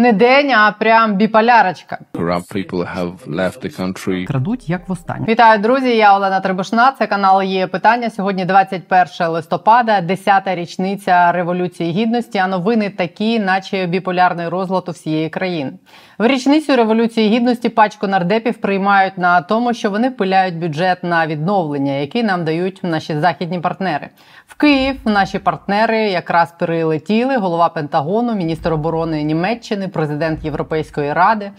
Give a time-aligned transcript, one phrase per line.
[0.00, 1.98] Не день, а прям біполярочка.
[2.14, 4.24] Corrupt people have left the country.
[4.24, 5.26] Крадуть як востаннє.
[5.28, 5.96] Вітаю, друзі!
[5.96, 6.92] Я Олена Трибушна.
[6.98, 8.10] Це канал є питання.
[8.10, 12.38] Сьогодні 21 листопада, 10-та річниця революції гідності.
[12.38, 15.72] А новини такі, наче біполярний розлад у всієї країни.
[16.18, 21.92] В річницю революції гідності пачку нардепів приймають на тому, що вони пиляють бюджет на відновлення,
[21.92, 24.08] який нам дають наші західні партнери.
[24.50, 27.36] В Київ наші партнери якраз перелетіли.
[27.36, 31.50] Голова Пентагону, міністр оборони Німеччини, президент Європейської ради.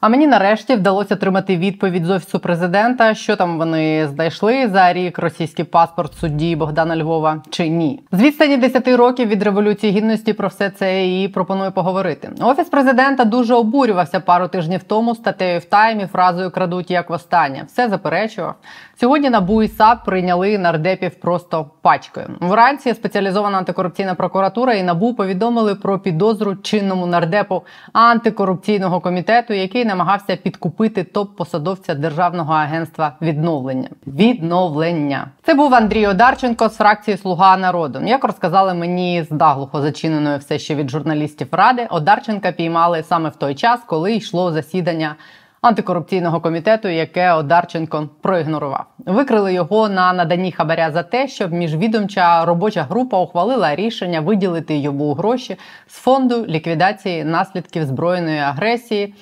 [0.00, 5.18] А мені нарешті вдалося отримати відповідь з офісу президента, що там вони знайшли за рік
[5.18, 8.02] російський паспорт судді Богдана Львова чи ні.
[8.12, 12.30] З відстані 10 років від революції гідності про все це і пропоную поговорити.
[12.40, 17.64] Офіс президента дуже обурювався пару тижнів тому статтею в таймі фразою крадуть як востаннє.
[17.66, 18.54] Все заперечував.
[19.00, 22.26] Сьогодні НАБУ і САП прийняли нардепів просто пачкою.
[22.40, 27.62] Вранці спеціалізована антикорупційна прокуратура і НАБУ повідомили про підозру чинному нардепу
[27.92, 33.88] антикорупційного комітету, який намагався підкупити топ-посадовця державного агентства відновлення.
[34.06, 38.00] Відновлення це був Андрій Одарченко з фракції Слуга народу.
[38.04, 43.36] Як розказали мені з наглухо зачиненою все ще від журналістів ради, Одарченка піймали саме в
[43.36, 45.16] той час, коли йшло засідання.
[45.60, 52.82] Антикорупційного комітету, яке Одарченко проігнорував, викрили його на наданні хабаря за те, щоб міжвідомча робоча
[52.82, 59.14] група ухвалила рішення виділити йому гроші з фонду ліквідації наслідків збройної агресії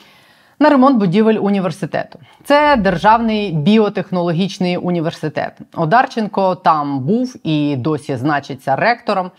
[0.59, 2.19] на ремонт будівель університету.
[2.45, 5.53] Це державний біотехнологічний університет.
[5.75, 9.31] Одарченко там був і досі значиться ректором.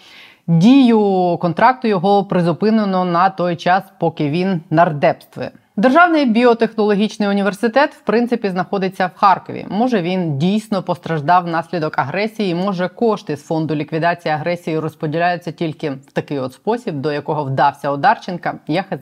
[0.47, 5.51] Дію контракту його призупинено на той час, поки він нардепствує.
[5.79, 9.65] Державний біотехнологічний університет в принципі знаходиться в Харкові.
[9.69, 12.55] Може він дійсно постраждав внаслідок агресії.
[12.55, 17.91] Може кошти з фонду ліквідації агресії розподіляються тільки в такий от спосіб, до якого вдався
[17.91, 18.59] Одарченка.
[18.67, 18.99] Я хз.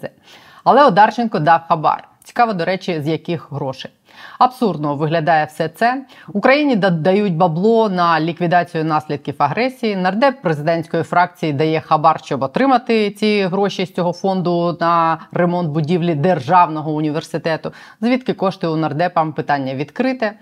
[0.64, 2.08] Але Одарченко дав хабар.
[2.24, 3.92] Цікаво, до речі, з яких грошей.
[4.40, 6.06] Абсурдно виглядає все це.
[6.34, 9.96] Україні дають бабло на ліквідацію наслідків агресії.
[9.96, 16.16] Нардеп президентської фракції дає хабар, щоб отримати ці гроші з цього фонду на ремонт будівлі
[16.16, 17.72] державного університету.
[18.02, 20.34] Звідки кошти у нардепам питання відкрите.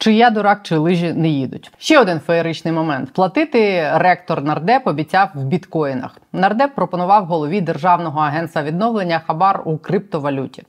[0.00, 1.72] Чи я дурак, чи лижі не їдуть.
[1.78, 6.16] Ще один феєричний момент: платити ректор нардеп обіцяв в біткоїнах.
[6.32, 10.62] Нардеп пропонував голові державного агентства відновлення хабар у криптовалюті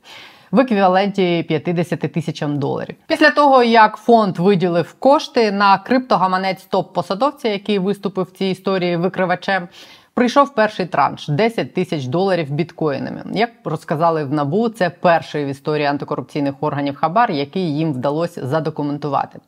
[0.52, 2.96] в еквіваленті 50 тисячам доларів.
[3.08, 9.68] Після того, як фонд виділив кошти на криптогаманець топ-посадовця, який виступив в цій історії викривачем.
[10.14, 13.24] Прийшов перший транш 10 тисяч доларів біткоїнами.
[13.34, 19.40] Як розказали в набу, це перший в історії антикорупційних органів Хабар, який їм вдалося задокументувати.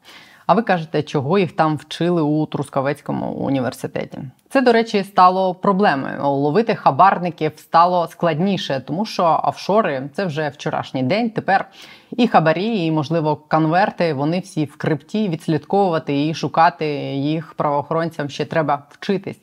[0.51, 4.17] А ви кажете, чого їх там вчили у Трускавецькому університеті?
[4.50, 6.29] Це, до речі, стало проблемою.
[6.29, 11.29] Ловити хабарників стало складніше, тому що офшори це вже вчорашній день.
[11.29, 11.66] Тепер
[12.11, 14.13] і хабарі, і можливо конверти.
[14.13, 16.85] Вони всі в крипті відслідковувати і шукати
[17.16, 19.40] їх правоохоронцям ще треба вчитись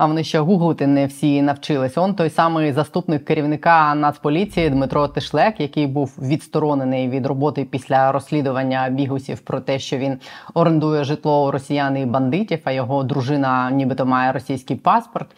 [0.00, 1.98] а вони ще гуглити не всі навчились.
[1.98, 8.88] Он той самий заступник керівника Нацполіції Дмитро Тишлек, який був відсторонений від роботи після розслідування
[8.90, 10.18] бігусів про те, що він
[10.54, 15.28] орендує житло у росіян і бандитів, а його дружина, нібито має російський паспорт.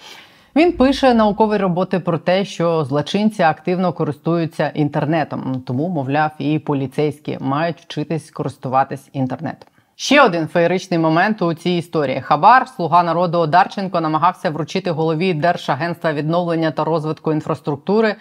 [0.57, 7.39] Він пише наукові роботи про те, що злочинці активно користуються інтернетом, тому, мовляв, і поліцейські
[7.41, 9.72] мають вчитись користуватись інтернетом.
[9.97, 12.21] Ще один феєричний момент у цій історії.
[12.21, 18.15] Хабар, слуга народу Одарченко, намагався вручити голові Держагентства відновлення та розвитку інфраструктури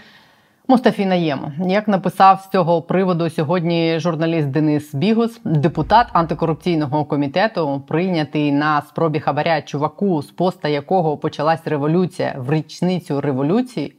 [0.68, 1.52] Мустафі Наєму.
[1.68, 9.20] Як написав з цього приводу сьогодні журналіст Денис Бігус, депутат антикорупційного комітету, прийнятий на спробі
[9.20, 13.94] хабаря чуваку, з поста якого почалась революція в річницю революції.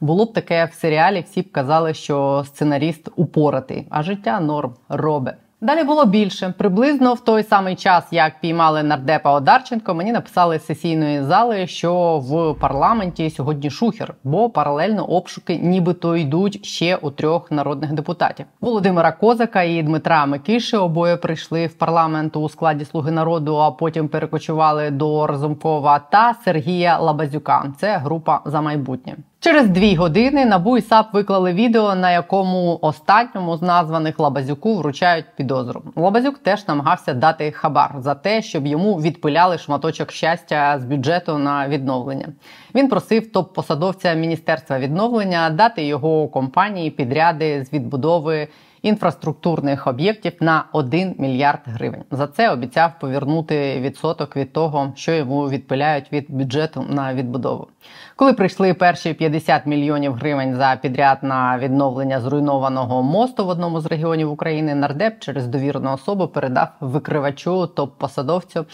[0.00, 1.24] Було б таке в серіалі.
[1.30, 5.34] Всі б казали, що сценаріст упоратий, а життя норм робить.
[5.64, 6.54] Далі було більше.
[6.58, 12.18] Приблизно в той самий час, як піймали нардепа Одарченко, мені написали з сесійної зали, що
[12.18, 19.12] в парламенті сьогодні шухер, бо паралельно обшуки, нібито йдуть ще у трьох народних депутатів: Володимира
[19.12, 20.76] Козака і Дмитра Микиши.
[20.76, 26.98] Обоє прийшли в парламент у складі Слуги народу, а потім перекочували до Разумкова та Сергія
[26.98, 27.72] Лабазюка.
[27.80, 29.16] Це група за майбутнє.
[29.44, 35.24] Через дві години НАБУ і САП виклали відео, на якому останньому з названих Лабазюку вручають
[35.36, 35.82] підозру.
[35.96, 41.68] Лабазюк теж намагався дати хабар за те, щоб йому відпиляли шматочок щастя з бюджету на
[41.68, 42.28] відновлення.
[42.74, 48.48] Він просив топ-посадовця міністерства відновлення дати його компанії підряди з відбудови
[48.84, 52.04] інфраструктурних об'єктів на 1 мільярд гривень.
[52.10, 57.68] За це обіцяв повернути відсоток від того, що йому відпиляють від бюджету на відбудову.
[58.16, 63.86] Коли прийшли перші 50 мільйонів гривень за підряд на відновлення зруйнованого мосту в одному з
[63.86, 68.64] регіонів України, нардеп через довірну особу передав викривачу топ-посадовцю.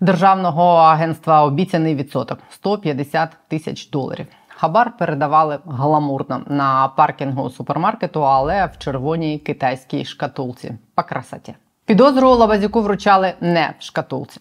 [0.00, 4.26] Державного агентства обіцяний відсоток 150 тисяч доларів.
[4.48, 10.74] Хабар передавали гламурно на паркінгу супермаркету, але в червоній китайській шкатулці.
[10.94, 11.54] По красоті.
[11.84, 14.40] Підозру Лабазюку вручали не в шкатулці.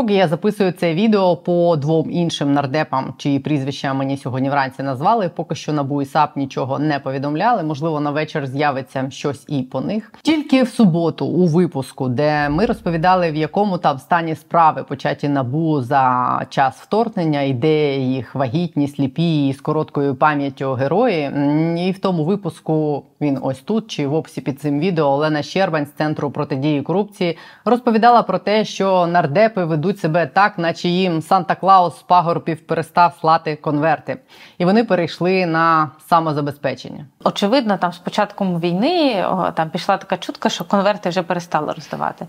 [0.00, 5.28] Поки я записую це відео по двом іншим нардепам, чиї прізвища мені сьогодні вранці назвали.
[5.28, 7.62] Поки що і САП нічого не повідомляли.
[7.62, 10.12] Можливо, на вечір з'явиться щось і по них.
[10.22, 15.82] Тільки в суботу, у випуску, де ми розповідали, в якому там стані справи початі набу
[15.82, 17.52] за час вторгнення, і
[18.00, 21.30] їх вагітні, сліпі і з короткою пам'яттю герої.
[21.88, 25.86] І в тому випуску він ось тут чи в описі під цим відео Олена Щербань
[25.86, 31.54] з центру протидії корупції розповідала про те, що нардепи ведуть себе так, наче їм Санта
[31.54, 34.16] Клаус з пагорбів перестав слати конверти,
[34.58, 37.06] і вони перейшли на самозабезпечення.
[37.24, 42.26] Очевидно, там з початком війни там пішла така чутка, що конверти вже перестали роздавати.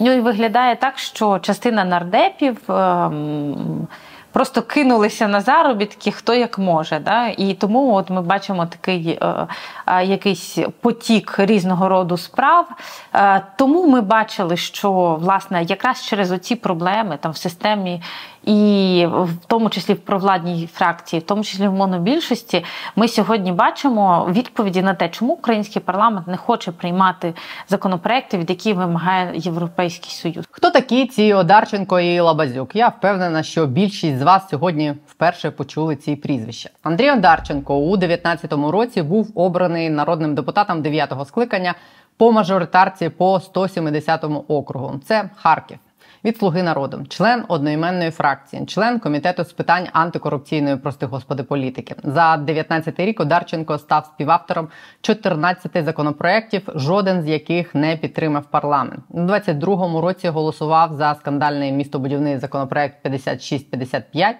[0.00, 2.70] Ну і виглядає так, що частина нардепів.
[2.70, 3.86] Ем,
[4.34, 6.98] Просто кинулися на заробітки, хто як може.
[6.98, 7.26] Да?
[7.28, 9.46] І тому от ми бачимо такий е,
[9.86, 12.68] е, якийсь потік різного роду справ.
[13.14, 18.02] Е, тому ми бачили, що власне якраз через оці проблеми там в системі
[18.46, 22.64] і в тому числі в провладній фракції, в тому числі в монобільшості,
[22.96, 27.34] ми сьогодні бачимо відповіді на те, чому український парламент не хоче приймати
[27.68, 30.44] законопроекти, від яких вимагає Європейський Союз.
[30.50, 32.76] Хто такі ці Одарченко і Лабазюк?
[32.76, 36.70] Я впевнена, що більшість з вас сьогодні вперше почули ці прізвища.
[36.82, 41.74] Андрій Одарченко у 19-му році був обраний народним депутатом 9-го скликання
[42.16, 45.00] по мажоритарці по 170-му округу.
[45.04, 45.78] Це Харків
[46.24, 51.94] від Слуги народу, член одноіменної фракції, член комітету з питань антикорупційної прости господи політики.
[52.04, 54.68] За 19 рік Одарченко став співавтором
[55.00, 59.00] 14 законопроєктів, жоден з яких не підтримав парламент.
[59.08, 64.36] У 22-му році голосував за скандальний містобудівний законопроект 5655,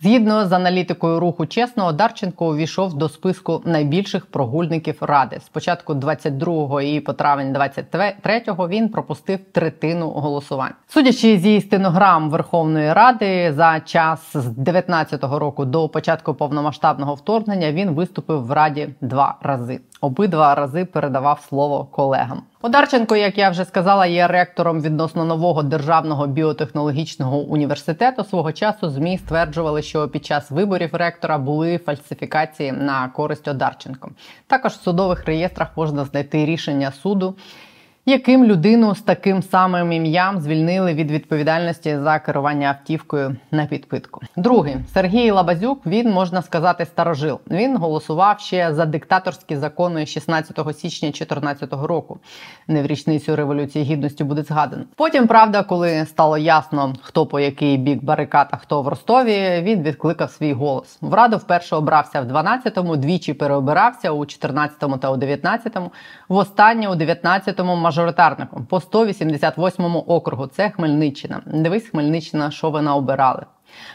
[0.00, 5.40] Згідно з аналітикою руху чесно, Дарченко увійшов до списку найбільших прогульників ради.
[5.40, 10.72] Спочатку 22-го і по травень 23-го він пропустив третину голосувань.
[10.88, 17.90] Судячи зі стенограм Верховної Ради, за час з 19-го року до початку повномасштабного вторгнення він
[17.90, 19.80] виступив в раді два рази.
[20.00, 22.42] Обидва рази передавав слово колегам.
[22.62, 28.24] Одарченко, як я вже сказала, є ректором відносно нового державного біотехнологічного університету.
[28.24, 34.10] Свого часу змі стверджували, що під час виборів ректора були фальсифікації на користь Одарченко.
[34.46, 37.34] Також в судових реєстрах можна знайти рішення суду
[38.06, 44.20] яким людину з таким самим ім'ям звільнили від відповідальності за керування автівкою на підпитку.
[44.36, 45.86] Другий Сергій Лабазюк.
[45.86, 47.40] Він можна сказати старожил.
[47.50, 52.18] Він голосував ще за диктаторські закони 16 січня 2014 року.
[52.68, 54.84] Не в річницю революції гідності буде згадано.
[54.96, 59.82] Потім правда, коли стало ясно, хто по який бік барикад, а хто в Ростові, він
[59.82, 60.98] відкликав свій голос.
[61.00, 65.92] В раду вперше обрався в 12-му, двічі переобирався у 14-му та у 19-му,
[66.28, 70.46] в останнє у 19-му мажоритарником по 188 округу.
[70.46, 71.40] Це Хмельниччина.
[71.46, 73.42] Дивись, Хмельниччина, що ви наобирали.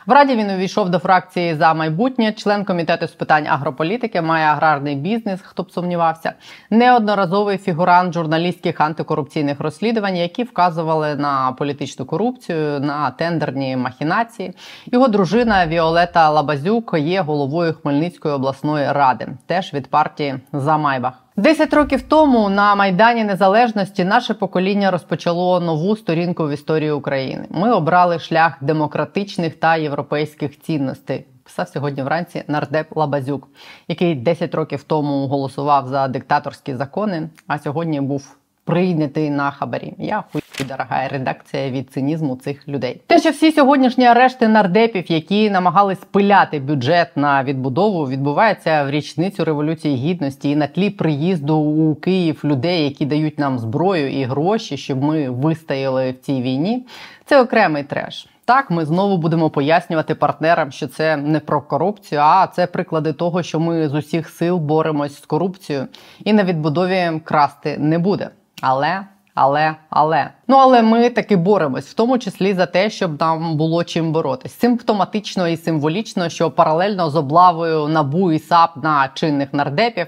[0.05, 4.95] В раді він увійшов до фракції за майбутнє, член комітету з питань агрополітики, має аграрний
[4.95, 6.33] бізнес, хто б сумнівався,
[6.69, 14.53] неодноразовий фігурант журналістських антикорупційних розслідувань, які вказували на політичну корупцію, на тендерні махінації.
[14.85, 21.13] Його дружина Віолета Лабазюк є головою Хмельницької обласної ради, теж від партії за Майбах.
[21.41, 27.45] Десять років тому на майдані Незалежності наше покоління розпочало нову сторінку в історії України.
[27.49, 31.25] Ми обрали шлях демократичних та європейських цінностей.
[31.43, 33.47] Писав сьогодні вранці нардеп Лабазюк,
[33.87, 39.93] який 10 років тому голосував за диктаторські закони, а сьогодні був прийнятий на хабарі.
[39.97, 43.01] Я хуй дорога редакція від цинізму цих людей.
[43.07, 49.45] Те, що всі сьогоднішні арешти нардепів, які намагались пиляти бюджет на відбудову, відбувається в річницю
[49.45, 54.77] революції гідності і на тлі приїзду у Київ людей, які дають нам зброю і гроші,
[54.77, 56.85] щоб ми вистояли в цій війні.
[57.25, 58.27] Це окремий треш.
[58.45, 63.43] Так, ми знову будемо пояснювати партнерам, що це не про корупцію, а це приклади того,
[63.43, 65.87] що ми з усіх сил боремось з корупцією
[66.23, 68.29] і на відбудові красти не буде.
[68.61, 69.05] Але.
[69.35, 73.83] Але, але ну але ми таки боремось, в тому числі за те, щоб нам було
[73.83, 74.59] чим боротись.
[74.59, 80.07] Симптоматично і символічно, що паралельно з облавою набу і САП на чинних нардепів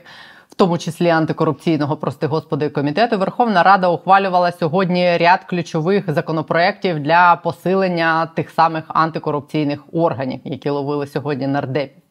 [0.54, 7.36] в тому числі антикорупційного, прости господи, комітету, Верховна Рада ухвалювала сьогодні ряд ключових законопроєктів для
[7.36, 12.03] посилення тих самих антикорупційних органів, які ловили сьогодні нардепів.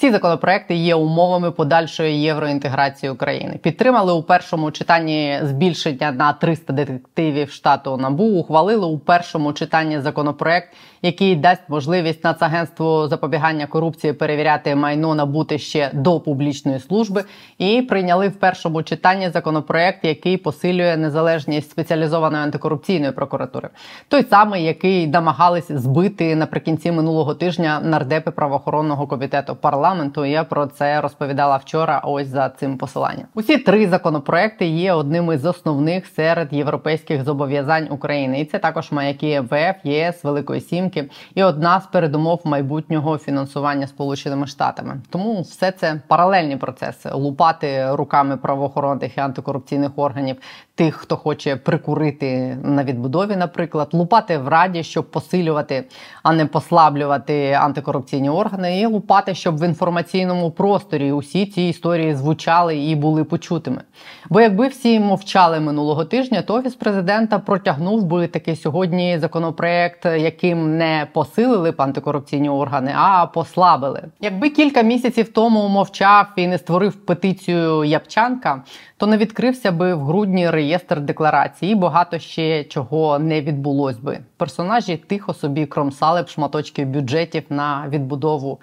[0.00, 3.58] Ці законопроекти є умовами подальшої євроінтеграції України.
[3.62, 8.24] Підтримали у першому читанні збільшення на 300 детективів штату НАБУ.
[8.24, 10.68] Ухвалили у першому читанні законопроект,
[11.02, 17.24] який дасть можливість Нацагентству запобігання корупції перевіряти майно набути ще до публічної служби.
[17.58, 23.68] І прийняли в першому читанні законопроект, який посилює незалежність спеціалізованої антикорупційної прокуратури.
[24.08, 29.89] Той самий, який намагались збити наприкінці минулого тижня нардепи правоохоронного комітету парламенту.
[30.26, 32.02] Я про це розповідала вчора.
[32.04, 33.26] Ось за цим посиланням.
[33.34, 39.40] Усі три законопроекти є одними з основних серед європейських зобов'язань України, і це також маяки
[39.40, 45.00] МВФ, ЄС, Великої Сімки і одна з передумов майбутнього фінансування Сполученими Штатами.
[45.10, 50.36] Тому все це паралельні процеси лупати руками правоохоронних і антикорупційних органів
[50.80, 55.84] тих, хто хоче прикурити на відбудові, наприклад, лупати в раді, щоб посилювати,
[56.22, 62.76] а не послаблювати антикорупційні органи, і лупати, щоб в інформаційному просторі усі ці історії звучали
[62.76, 63.82] і були почутими.
[64.30, 70.76] Бо якби всі мовчали минулого тижня, то офіс президента протягнув би такий сьогодні законопроект, яким
[70.78, 74.02] не посилили б антикорупційні органи, а послабили.
[74.20, 78.62] Якби кілька місяців тому мовчав і не створив петицію Япчанка,
[78.96, 84.18] то не відкрився би в грудні реєстр декларацій, і багато ще чого не відбулось би.
[84.36, 88.58] Персонажі тихо собі кромсали б шматочки бюджетів на відбудову.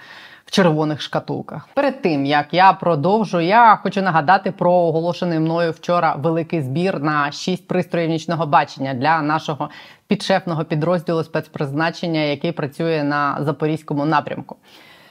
[0.48, 6.16] В червоних шкатулках перед тим як я продовжу, я хочу нагадати про оголошений мною вчора
[6.16, 9.70] великий збір на шість пристроїв нічного бачення для нашого
[10.08, 14.56] підшефного підрозділу спецпризначення, який працює на запорізькому напрямку.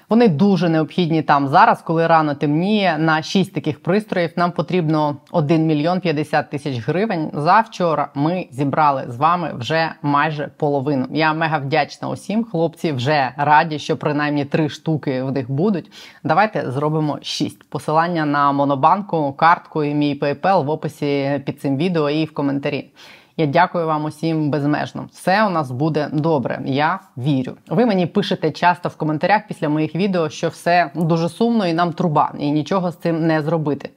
[0.09, 2.99] Вони дуже необхідні там зараз, коли рано темніє.
[2.99, 7.31] На шість таких пристроїв нам потрібно 1 мільйон 50 тисяч гривень.
[7.35, 11.07] Завчора ми зібрали з вами вже майже половину.
[11.11, 12.45] Я мега вдячна усім.
[12.45, 15.93] Хлопці вже раді, що принаймні три штуки в них будуть.
[16.25, 17.71] Давайте зробимо шість.
[17.71, 22.91] Посилання на монобанку, картку і мій PayPal в описі під цим відео і в коментарі.
[23.38, 25.09] Я дякую вам усім безмежно.
[25.12, 26.61] Все у нас буде добре.
[26.64, 27.52] Я вірю.
[27.69, 31.93] Ви мені пишете часто в коментарях після моїх відео, що все дуже сумно і нам
[31.93, 33.90] труба, і нічого з цим не зробити.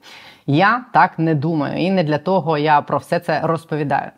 [0.46, 4.10] Я так не думаю, і не для того я про все це розповідаю.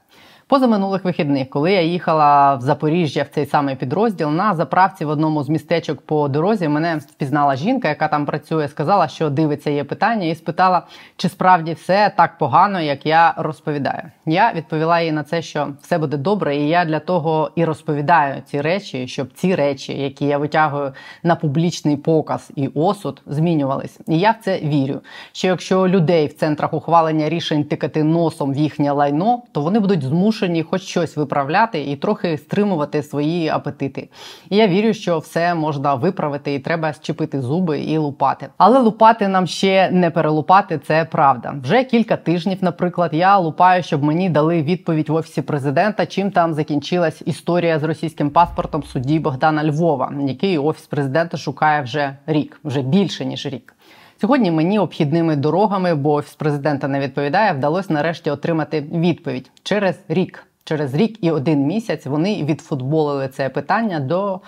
[0.52, 5.42] Позаминулих вихідних, коли я їхала в Запоріжжя в цей самий підрозділ, на заправці в одному
[5.42, 10.26] з містечок по дорозі мене впізнала жінка, яка там працює, сказала, що дивиться є питання,
[10.26, 10.82] і спитала,
[11.16, 14.02] чи справді все так погано, як я розповідаю.
[14.26, 18.42] Я відповіла їй на це, що все буде добре, і я для того і розповідаю
[18.46, 20.92] ці речі, щоб ці речі, які я витягую
[21.22, 24.00] на публічний показ і осуд, змінювались.
[24.08, 25.00] І я в це вірю.
[25.32, 30.02] Що якщо людей в центрах ухвалення рішень тикати носом в їхнє лайно, то вони будуть
[30.02, 34.08] змушені змушені хоч щось виправляти і трохи стримувати свої апетити.
[34.50, 38.48] І я вірю, що все можна виправити, і треба щепити зуби і лупати.
[38.58, 41.54] Але лупати нам ще не перелупати, це правда.
[41.62, 46.54] Вже кілька тижнів, наприклад, я лупаю, щоб мені дали відповідь в офісі президента, чим там
[46.54, 52.82] закінчилась історія з російським паспортом судді Богдана Львова, який офіс президента шукає вже рік, вже
[52.82, 53.74] більше ніж рік.
[54.22, 60.46] Сьогодні мені обхідними дорогами, бо офіс президента не відповідає, вдалося нарешті отримати відповідь через рік.
[60.64, 64.40] Через рік і один місяць вони відфутболили це питання до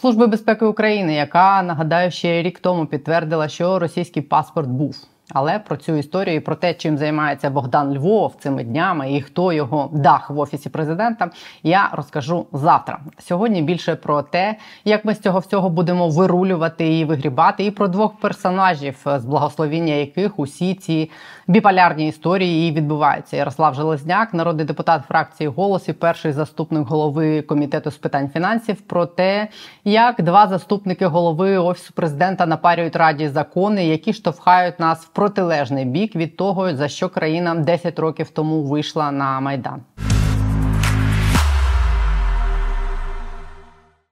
[0.00, 4.96] Служби безпеки України, яка нагадаю ще рік тому підтвердила, що російський паспорт був.
[5.30, 9.52] Але про цю історію і про те, чим займається Богдан Львов цими днями і хто
[9.52, 11.30] його дах в офісі президента,
[11.62, 13.00] я розкажу завтра.
[13.18, 17.88] Сьогодні більше про те, як ми з цього всього будемо вирулювати і вигрібати, і про
[17.88, 21.10] двох персонажів, з благословіння яких усі ці
[21.46, 23.36] біполярні історії і відбуваються.
[23.36, 29.06] Ярослав Железняк, народний депутат фракції «Голос» і перший заступник голови комітету з питань фінансів, про
[29.06, 29.48] те,
[29.84, 36.16] як два заступники голови офісу президента напарюють раді закони, які штовхають нас в протилежний бік
[36.16, 39.80] від того, за що країна 10 років тому вийшла на майдан.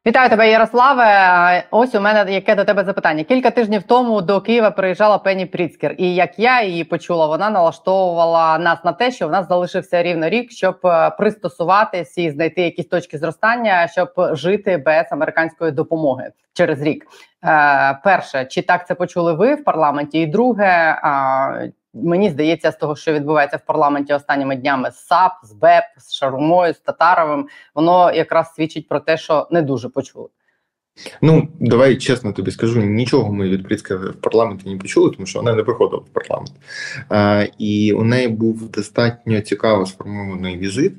[0.07, 1.64] Вітаю тебе, Ярославе.
[1.71, 3.25] Ось у мене яке до тебе запитання.
[3.25, 8.59] Кілька тижнів тому до Києва приїжджала Пенні Пріцкер, і як я її почула, вона налаштовувала
[8.59, 12.87] нас на те, що в нас залишився рівно рік, щоб е, пристосуватись і знайти якісь
[12.87, 17.07] точки зростання, щоб жити без американської допомоги через рік.
[17.45, 20.19] Е, Перше, чи так це почули ви в парламенті?
[20.19, 21.00] І друге,
[21.94, 26.14] Мені здається, з того, що відбувається в парламенті останніми днями з САП, з БЕП, з
[26.14, 30.28] Шарумою, з Татаровим, воно якраз свідчить про те, що не дуже почули.
[31.23, 35.38] Ну, давай чесно тобі скажу, нічого ми від Прицька в парламенті не почули, тому що
[35.38, 36.52] вона не приходила в парламент.
[37.09, 40.92] А, І у неї був достатньо цікаво сформований візит,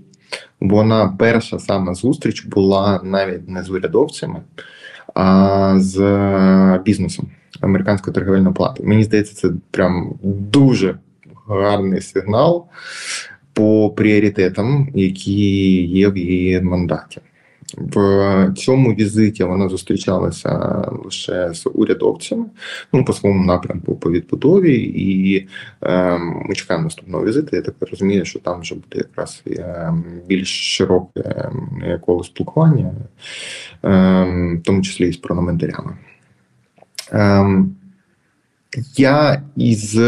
[0.61, 4.41] бо вона перша саме зустріч була навіть не з урядовцями,
[5.13, 5.99] а з
[6.85, 7.31] бізнесом
[7.61, 8.83] американської торговельної плати.
[8.83, 10.97] Мені здається, це прям дуже
[11.47, 12.65] гарний сигнал
[13.53, 17.21] по пріоритетам, які є в її мандаті.
[17.77, 22.45] В цьому візиті вона зустрічалася лише з урядовцями,
[22.93, 25.47] ну по своєму напрямку по відбудові, і
[25.81, 27.55] е, ми чекаємо наступного візиту.
[27.55, 29.93] Я так розумію, що там вже буде якраз е,
[30.27, 31.21] більш широке
[31.83, 32.91] е, коло спілкування,
[33.83, 33.89] е,
[34.55, 35.93] в тому числі і з парламентарями.
[37.11, 37.45] Е,
[38.97, 39.99] я із,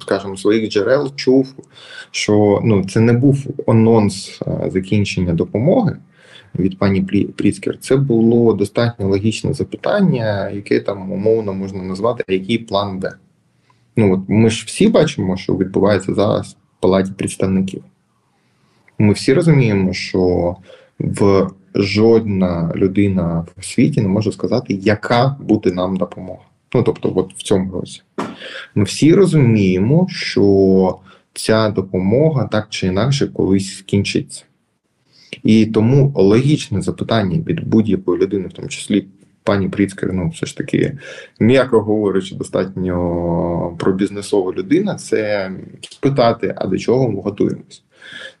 [0.00, 1.54] скажімо, своїх джерел чув,
[2.10, 4.40] що ну, це не був анонс
[4.72, 5.96] закінчення допомоги
[6.58, 7.02] від пані
[7.36, 13.12] Пріцкер, це було достатньо логічне запитання, яке там умовно можна назвати, який план Б.
[13.96, 17.84] Ну от ми ж всі бачимо, що відбувається зараз в палаті представників.
[18.98, 20.56] Ми всі розуміємо, що
[20.98, 26.42] в жодна людина в світі не може сказати, яка буде нам допомога.
[26.74, 28.02] Ну тобто, от в цьому році.
[28.74, 30.98] Ми всі розуміємо, що
[31.32, 34.44] ця допомога так чи інакше колись скінчиться.
[35.42, 39.06] І тому логічне запитання від будь-якої людини, в тому числі
[39.44, 40.98] пані Пріцкер, ну все ж таки,
[41.40, 45.50] м'яко говорячи, достатньо про бізнесову людину, це
[45.80, 47.82] спитати, а до чого ми готуємось.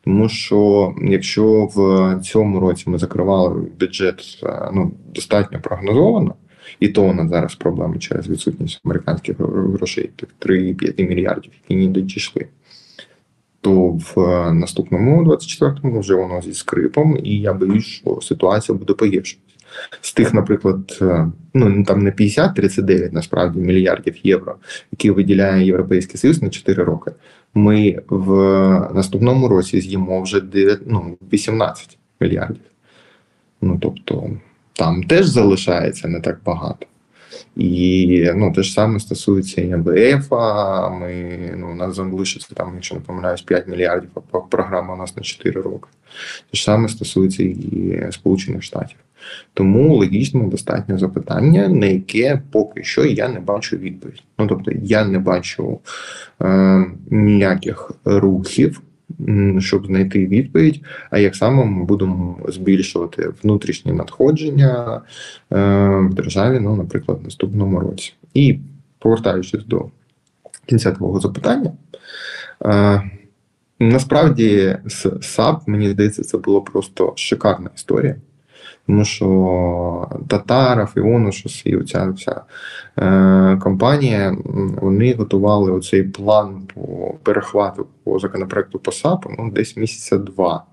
[0.04, 6.34] Тому що якщо в цьому році ми закривали бюджет ну, достатньо прогнозовано,
[6.80, 12.00] і то у нас зараз проблеми через відсутність американських грошей, тих 3-5 мільярдів, які не
[12.00, 12.46] дійшли
[13.62, 18.94] то в е, наступному 24-му вже воно зі скрипом, і я боюсь, що ситуація буде
[18.94, 19.56] погіршуватися.
[20.00, 24.56] З тих, наприклад, е, ну там не 50-39 насправді мільярдів євро,
[24.92, 27.10] які виділяє Європейський Союз на 4 роки.
[27.54, 28.28] Ми в
[28.94, 32.62] наступному році з'їмо вже 9, ну, 18 мільярдів.
[33.60, 34.30] Ну тобто
[34.72, 36.86] там теж залишається не так багато.
[37.56, 40.30] І ну, те ж саме стосується і МВФ.
[41.00, 45.16] Ми ну, у нас залишиться там, якщо не помиляюсь, 5 мільярдів, а програма у нас
[45.16, 45.86] на 4 роки.
[46.50, 48.96] Те ж саме стосується і Сполучених Штатів.
[49.54, 54.22] Тому логічно достатньо запитання, на яке поки що я не бачу відповідь.
[54.38, 55.78] Ну тобто я не бачу
[56.42, 58.82] е, ніяких рухів
[59.58, 65.00] щоб знайти відповідь, а як саме ми будемо збільшувати внутрішні надходження
[65.52, 65.56] е,
[66.10, 68.14] в державі, ну, наприклад, в наступному році.
[68.34, 68.58] І
[68.98, 69.86] повертаючись до
[70.66, 71.72] кінця твого запитання,
[72.64, 73.02] е,
[73.78, 78.16] насправді з САП, мені здається, це була просто шикарна історія.
[78.86, 82.40] Тому що Татаров, Іонушус і оця вся
[82.98, 84.36] е, компанія
[84.82, 90.64] вони готували оцей план по перехвату по законопроекту по САПу ну, десь місяця два.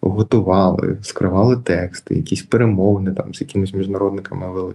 [0.00, 4.74] Готували, скривали тексти, якісь перемовини там з якимись міжнародниками вели.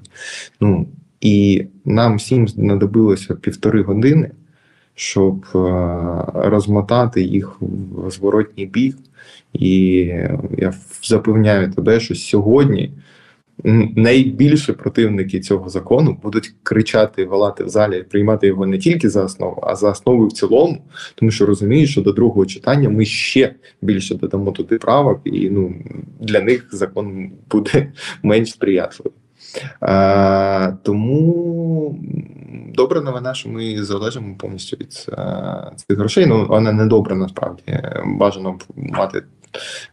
[0.62, 0.88] Ну,
[1.22, 4.32] І нам всім знадобилося півтори години,
[4.96, 5.60] щоб е,
[6.34, 8.98] розмотати їх в зворотній бік.
[9.54, 9.96] І
[10.58, 12.92] я запевняю тебе, що сьогодні
[13.96, 19.64] найбільше противники цього закону будуть кричати, волати в залі, приймати його не тільки за основу,
[19.64, 20.84] а за основу в цілому,
[21.16, 25.76] тому що розуміють, що до другого читання ми ще більше додамо туди правок, і ну
[26.20, 27.92] для них закон буде
[28.24, 29.21] менш сприятливий.
[30.84, 32.00] Тому
[32.76, 36.26] добра новина, що ми залежимо повністю від цих грошей.
[36.26, 37.64] Ну вона не добра насправді.
[38.06, 39.24] Бажано мати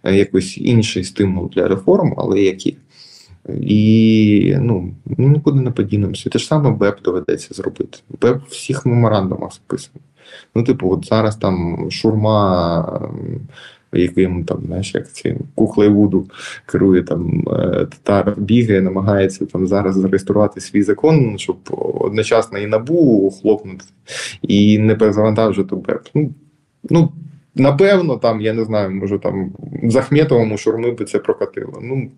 [0.05, 2.77] якийсь інший стимул для реформ, але які.
[3.61, 6.31] І ну, нікуди не подінемося.
[6.31, 7.99] Те ж саме БЕП доведеться зробити.
[8.21, 10.03] БЕП в всіх меморандумах списаний.
[10.55, 13.11] Ну, типу, от зараз там шурма,
[13.93, 16.27] яким там, знаєш, як ці кукли Вуду
[16.67, 21.57] керує там е, татар, бігає, намагається там зараз зареєструвати свій закон, щоб
[22.01, 23.85] одночасно і набу хлопнути,
[24.43, 26.09] і не перезавантажити БЕП.
[26.15, 26.35] Ну,
[26.91, 27.13] ну
[27.59, 31.79] Напевно, там, я не знаю, може там Захметовому шурми би це прокатило.
[31.83, 32.11] Ну,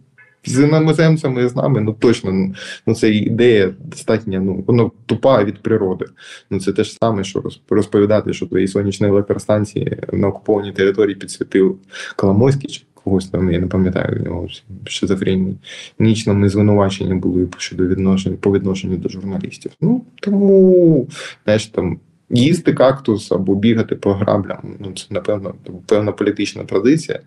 [0.44, 2.52] з іноземцями з нами, ну точно
[2.86, 6.04] ну це ідея достатньо, ну воно тупа від природи.
[6.50, 11.78] Ну це те ж саме, що розповідати, що твої сонячні електростанції на окупованій території підсвітив
[12.16, 14.48] Коломойський чи когось там, я не пам'ятаю, нього
[14.84, 15.56] шизофренії.
[15.98, 19.72] Нічними звинувачення були щодо відношення по відношенню до журналістів.
[19.80, 21.08] Ну тому
[21.44, 21.98] знаєш там
[22.30, 24.76] Їсти кактус або бігати по граблям.
[24.78, 25.54] Ну, це, напевно,
[25.86, 27.20] певна політична традиція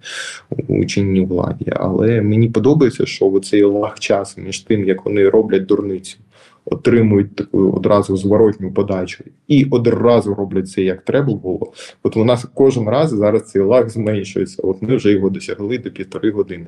[0.68, 1.66] у чинній владі.
[1.76, 6.18] Але мені подобається, що цей лаг часу між тим, як вони роблять дурницю,
[6.66, 11.74] отримують таку одразу зворотню подачу і одразу роблять це як треба було.
[12.04, 14.62] От у нас кожен раз зараз цей лаг зменшується.
[14.62, 16.68] От ми вже його досягли до півтори години.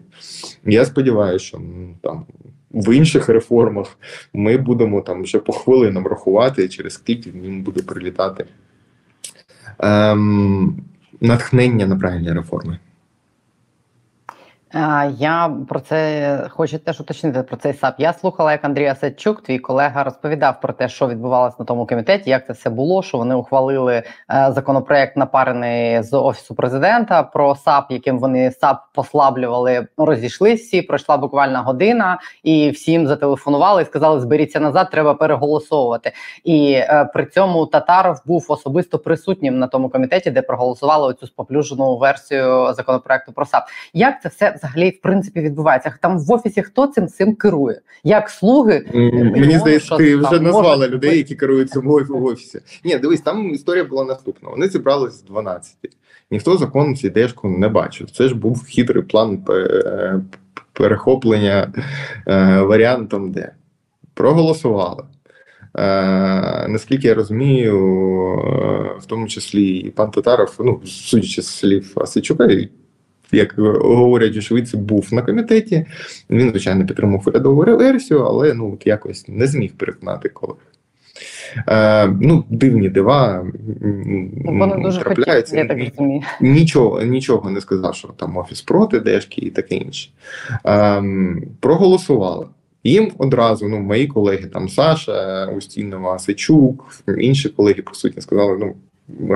[0.66, 1.62] Я сподіваюся, що
[2.02, 2.26] там.
[2.76, 3.98] В інших реформах
[4.34, 8.46] ми будемо там вже по хвилинам рахувати, через скільки він буде прилітати
[9.80, 10.78] ем,
[11.22, 12.80] натхнення на правильні реформи.
[15.18, 17.96] Я про це хочу теж уточнити про цей САП.
[17.98, 22.30] Я слухала, як Андрій Асадчук, твій колега, розповідав про те, що відбувалося на тому комітеті,
[22.30, 23.04] як це все було.
[23.04, 24.04] Що вони ухвалили е,
[24.52, 29.88] законопроект, напарений з офісу президента про САП, яким вони САП послаблювали.
[29.98, 30.82] Розійшлися всі.
[30.82, 36.12] Пройшла буквально година, і всім зателефонували і сказали: зберіться назад, треба переголосовувати.
[36.44, 41.98] І е, при цьому Татаров був особисто присутнім на тому комітеті, де проголосували оцю споплюжену
[41.98, 43.64] версію законопроекту про САП.
[43.94, 44.60] Як це все?
[44.66, 45.94] Взагалі в принципі відбувається?
[46.02, 47.82] Там в офісі хто цим цим керує?
[48.04, 48.86] Як слуги?
[48.94, 52.60] Мені здається, ти вже назвала людей, які керують цим в офісі.
[52.84, 54.50] Ні, дивись, там історія була наступна.
[54.50, 55.76] Вони зібрались з 12.
[56.32, 58.12] Ніхто закон ці дешку не бачив.
[58.12, 59.46] Це ж був хитрий план
[60.74, 61.74] перехоплення
[62.28, 63.52] е, варіантом, де
[64.14, 65.04] проголосували.
[65.78, 71.94] Е, наскільки я розумію, е, в тому числі і пан Татаров, ну судячи з слів
[71.96, 72.48] Асичука,
[73.36, 75.86] як говорять у Швейці, був на комітеті.
[76.30, 80.58] Він, звичайно, підтримав урядову версію, але ну от якось не зміг переконати колег.
[81.68, 83.46] Е, Ну, дивні дива
[84.46, 85.58] Вони дуже трапляються.
[85.58, 85.80] Я так.
[86.42, 90.10] Нічого нічого не сказав, що там офіс проти дешки і таке інше.
[90.66, 91.04] Е,
[91.60, 92.48] Проголосували.
[92.84, 96.86] Їм одразу, ну, мої колеги, там Саша, Устінова, Сичук,
[97.18, 98.76] інші колеги, по суті, сказали: ну,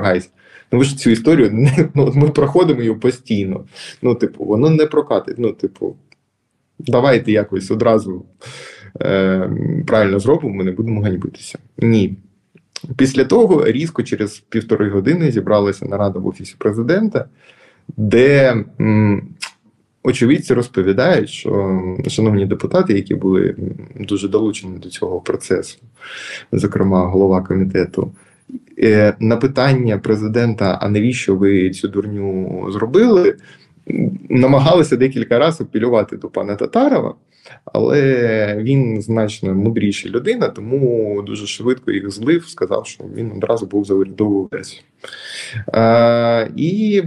[0.00, 0.30] гайсь,
[0.72, 3.64] Ну ви ж цю історію не ну, ми проходимо її постійно.
[4.02, 5.38] Ну, типу, воно не прокатить.
[5.38, 5.96] Ну, типу,
[6.78, 8.24] давайте якось одразу
[9.02, 9.50] е,
[9.86, 11.58] правильно зробимо, ми не будемо ганьбитися.
[11.78, 12.16] Ні.
[12.96, 17.24] Після того різко через півтори години зібралася нарада в офісі президента,
[17.96, 19.22] де м,
[20.02, 23.56] очевидці розповідають, що шановні депутати, які були
[24.00, 25.78] дуже долучені до цього процесу,
[26.52, 28.12] зокрема голова комітету.
[28.82, 33.36] Е, на питання президента, а навіщо ви цю дурню зробили,
[34.28, 37.14] намагалися декілька разів апелювати до пана Татарова,
[37.64, 43.84] але він значно мудріша людина, тому дуже швидко їх злив, сказав, що він одразу був
[43.84, 44.82] за урядову версію.
[45.72, 47.02] А, І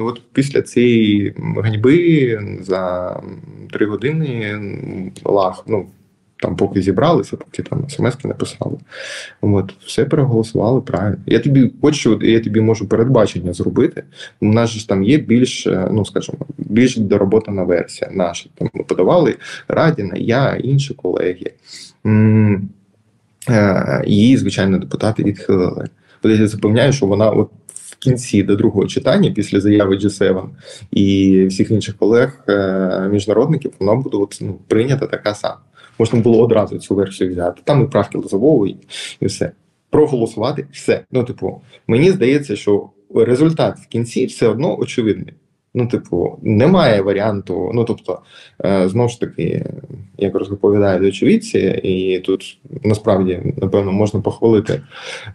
[0.00, 3.12] от після цієї ганьби за
[3.70, 4.60] три години
[5.24, 5.86] лах, ну
[6.38, 8.76] там, поки зібралися, поки там смс-ки написали.
[9.40, 11.16] От, все переголосували правильно.
[11.26, 14.02] Я тобі хочу, я тобі можу передбачення зробити.
[14.40, 18.48] У нас ж там є більш, е, ну скажімо, більш дороботана версія наша.
[18.54, 19.36] Там ми подавали
[19.68, 21.52] Радіна, я, інші колеги.
[23.50, 25.88] Е, її, звичайно, депутати відхилили.
[26.24, 27.50] Я запевняю, що вона от.
[27.74, 30.44] В кінці до другого читання, після заяви G7
[30.90, 35.56] і всіх інших колег е, міжнародників, вона буде от, ну, прийнята така сама.
[35.98, 37.62] Можна було одразу цю версію взяти.
[37.64, 38.76] Там і правки лозової,
[39.20, 39.52] і все.
[39.90, 41.04] Проголосувати, все.
[41.12, 45.34] Ну, типу, мені здається, що результат в кінці все одно очевидний.
[45.78, 47.70] Ну, типу, немає варіанту.
[47.74, 48.18] Ну, тобто,
[48.64, 49.66] е, знову ж таки,
[50.18, 54.82] як розповідають очевидці, і тут насправді напевно можна похвалити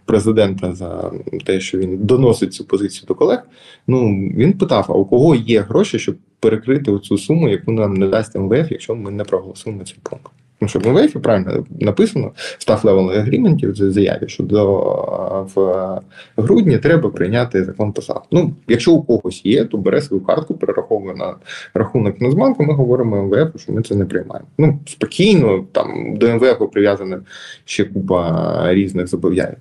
[0.04, 1.12] президента за
[1.44, 3.42] те, що він доносить цю позицію до колег.
[3.86, 8.08] Ну він питав: а у кого є гроші, щоб перекрити оцю суму, яку нам не
[8.08, 10.32] дасть МВФ, якщо ми не проголосуємо цей пункт?
[10.62, 14.82] Ну, що МВФ правильно написано став level agreement в заяві, що до
[15.54, 16.02] в
[16.36, 18.22] грудні треба прийняти закон посад.
[18.30, 21.34] Ну, якщо у когось є, то бере свою картку, перераховує на
[21.74, 24.46] рахунок Нацбанку, ми говоримо МВФ, що ми це не приймаємо.
[24.58, 27.20] Ну, спокійно, там до МВФ прив'язана
[27.64, 29.56] ще купа різних зобов'язань.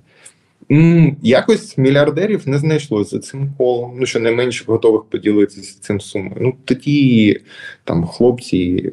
[1.22, 3.96] Якось мільярдерів не знайшлося за цим колом.
[4.00, 6.38] Ну що не менше готових поділитися цим сумою.
[6.40, 7.40] Ну тоді
[7.84, 8.92] там хлопці.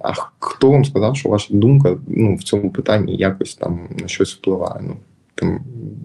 [0.00, 4.34] А хто вам сказав, що ваша думка ну, в цьому питанні якось там на щось
[4.34, 4.80] впливає?
[4.82, 4.96] Ну
[5.34, 5.60] там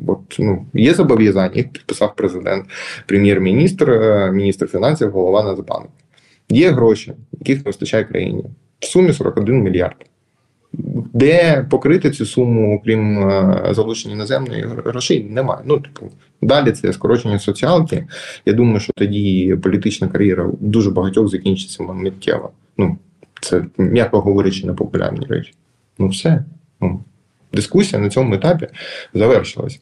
[0.07, 2.65] от ну є зобов'язання, підписав президент,
[3.05, 5.89] прем'єр-міністр, е, міністр фінансів, голова Нацбанку.
[6.49, 8.43] Є гроші, яких не вистачає країні
[8.79, 10.05] в сумі 41 мільярд.
[11.13, 15.61] Де покрити цю суму, крім е, залучення іноземної грошей, немає.
[15.65, 16.11] Ну типу,
[16.41, 18.07] далі це скорочення соціалки.
[18.45, 22.49] Я думаю, що тоді політична кар'єра дуже багатьох закінчиться миттєво.
[22.77, 22.97] Ну
[23.41, 25.53] це м'яко говорячи, непопулярні речі.
[25.99, 26.43] Ну все.
[26.81, 27.03] Ну,
[27.53, 28.67] Дискусія на цьому етапі
[29.13, 29.79] завершилась.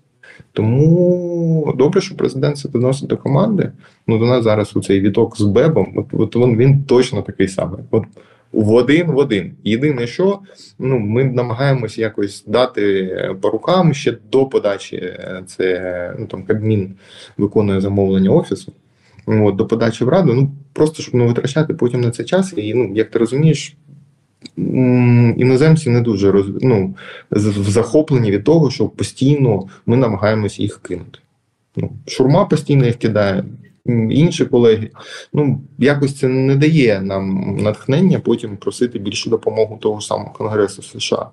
[0.53, 3.71] Тому добре, що президент це доносить до команди.
[4.07, 7.47] Ну до нас зараз у цей віток з Бебом, от, от він, він точно такий
[7.47, 7.79] самий.
[7.91, 8.03] От
[8.53, 9.51] в один в один.
[9.63, 10.39] Єдине, що
[10.79, 15.19] ну ми намагаємося якось дати по рукам ще до подачі.
[15.45, 16.95] Це ну там Кабмін
[17.37, 18.73] виконує замовлення офісу.
[19.25, 22.53] От, до подачі в раду, ну просто щоб не витрачати потім на це час.
[22.57, 23.75] І ну, як ти розумієш,
[25.37, 26.95] іноземці не дуже роз, ну,
[27.31, 31.19] захоплені від того, що постійно ми намагаємося їх кинути.
[31.75, 33.43] Ну, Шурма постійно їх кидає,
[34.09, 34.89] інші колеги.
[35.33, 41.29] Ну, якось це не дає нам натхнення потім просити більшу допомогу того самого Конгресу США.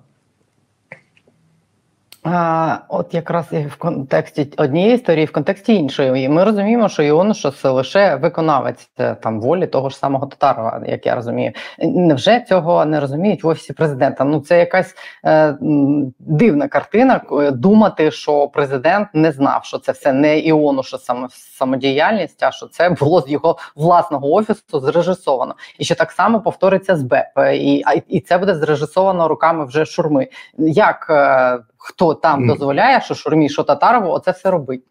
[2.23, 6.29] А, От якраз і в контексті однієї історії, в контексті іншої.
[6.29, 11.15] Ми розуміємо, що Іонушас лише виконавець е, там волі того ж самого Татарова, як я
[11.15, 11.51] розумію.
[11.79, 14.23] Невже цього не розуміють в офісі президента?
[14.23, 15.57] Ну це якась е,
[16.19, 17.21] дивна картина.
[17.53, 22.89] Думати, що президент не знав, що це все не Іонуша саме самодіяльність, а що це
[22.89, 28.19] було з його власного офісу зрежисовано, і що так само повториться з БЕП, і і
[28.19, 30.27] це буде зрежисовано руками вже шурми.
[30.57, 34.83] Як е, хто там дозволяє, що Шурмі, що Татарову, оце все робить?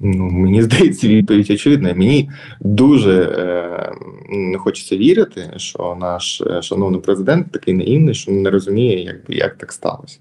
[0.00, 1.94] Ну, Мені здається, відповідь очевидна.
[1.94, 3.92] Мені дуже е,
[4.28, 9.56] не хочеться вірити, що наш е, шановний президент такий наївний, що не розуміє, як, як
[9.56, 10.18] так сталося.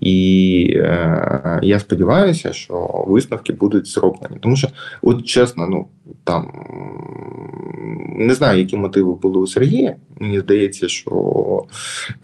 [0.00, 4.36] І е, я сподіваюся, що висновки будуть зроблені.
[4.40, 4.68] Тому що,
[5.02, 5.86] от чесно, ну
[6.24, 6.52] там
[8.18, 9.96] не знаю, які мотиви були у Сергія.
[10.20, 11.64] Мені здається, що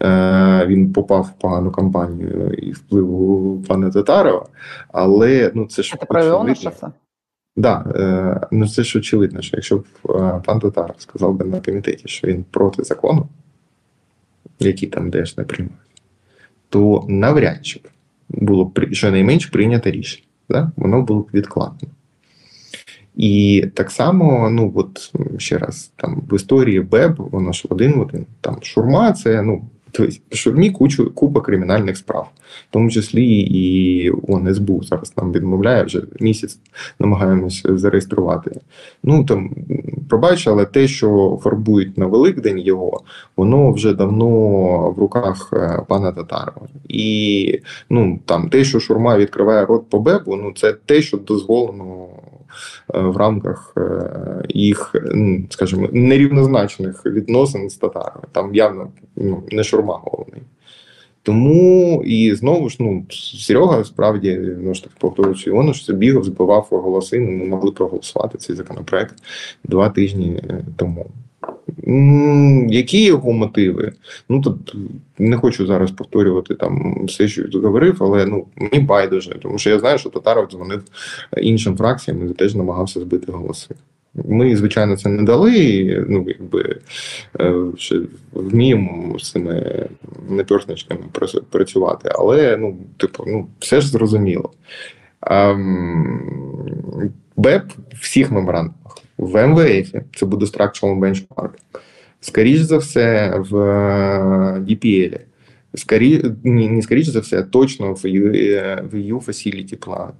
[0.01, 4.45] е, він попав в погану кампанію і впливу пана Татарова,
[4.93, 6.91] але ну це ж Іонушаса?
[7.55, 11.59] Да, е, ну це ж очевидно, що якщо б е, пан Татаров сказав би на
[11.59, 13.27] комітеті, що він проти закону,
[14.59, 15.84] який там теж не приймають,
[16.69, 17.87] то навряд чи б
[18.29, 20.27] було б щонайменш прийнято рішення.
[20.49, 20.71] Да?
[20.75, 21.91] Воно було б відкладено.
[23.15, 27.99] І так само, ну от ще раз, там в історії Беб, воно ж один в
[27.99, 28.25] один.
[28.41, 32.29] Там шурма, це ну Тобто в шурмі кучу купа кримінальних справ,
[32.69, 36.59] в тому числі і ОН СБУ зараз нам відмовляє вже місяць,
[36.99, 38.59] намагаємося зареєструвати.
[39.03, 39.55] Ну там
[40.09, 43.01] пробач, але те, що фарбують на Великдень його,
[43.37, 44.27] воно вже давно
[44.91, 46.67] в руках е, пана Татарова.
[46.89, 52.07] І ну там те, що шурма відкриває рот по Бебу, ну це те, що дозволено.
[52.93, 54.09] Е, в рамках е,
[54.49, 54.95] їх,
[55.49, 58.23] скажімо, нерівнозначних відносин з татарами.
[58.31, 60.41] Там явно ну, не шурма головний.
[61.23, 63.05] Тому і знову ж ну
[63.39, 67.19] Серега справді ну ж так повторюючи, воно ж бігав, збивав голоси.
[67.19, 69.15] Ну, ми могли проголосувати цей законопроект
[69.63, 71.05] два тижні е, тому.
[72.67, 73.93] Які його мотиви?
[74.29, 74.75] Ну тут
[75.19, 79.69] не хочу зараз повторювати там все, що я говорив, але ну мені байдуже, тому що
[79.69, 80.83] я знаю, що Татаров дзвонив
[81.37, 83.75] іншим фракціям і теж намагався збити голоси.
[84.25, 86.05] Ми, звичайно, це не дали.
[86.09, 86.79] Ну, якби
[87.39, 88.01] е, ще
[88.33, 89.85] вміємо з цими
[90.29, 91.01] неперсничками
[91.49, 94.51] працювати, але ну, типу, ну, все ж зрозуміло.
[95.21, 98.84] Ем, БЕП всіх меморандумах
[99.17, 101.49] в МВФ це буде Structural Benchmark.
[102.19, 103.53] скоріш за все, в
[104.59, 105.19] DPL.
[105.73, 106.23] Скорі...
[106.43, 110.11] Ні, не скоріше за все, точно в EU Facility Plan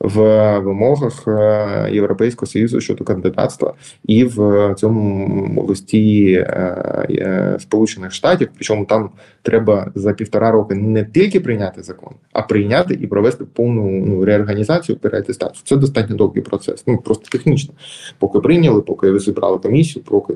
[0.00, 3.74] в вимогах е, Європейського союзу щодо кандидатства
[4.06, 8.48] і в цьому листі е, е, Сполучених Штатів.
[8.54, 9.10] Причому там
[9.42, 14.98] треба за півтора роки не тільки прийняти закон, а прийняти і провести повну ну, реорганізацію
[14.98, 15.62] переатестацію.
[15.64, 16.84] Це достатньо довгий процес.
[16.86, 17.74] Ну просто технічно.
[18.18, 20.34] Поки прийняли, поки зібрали комісію, поки.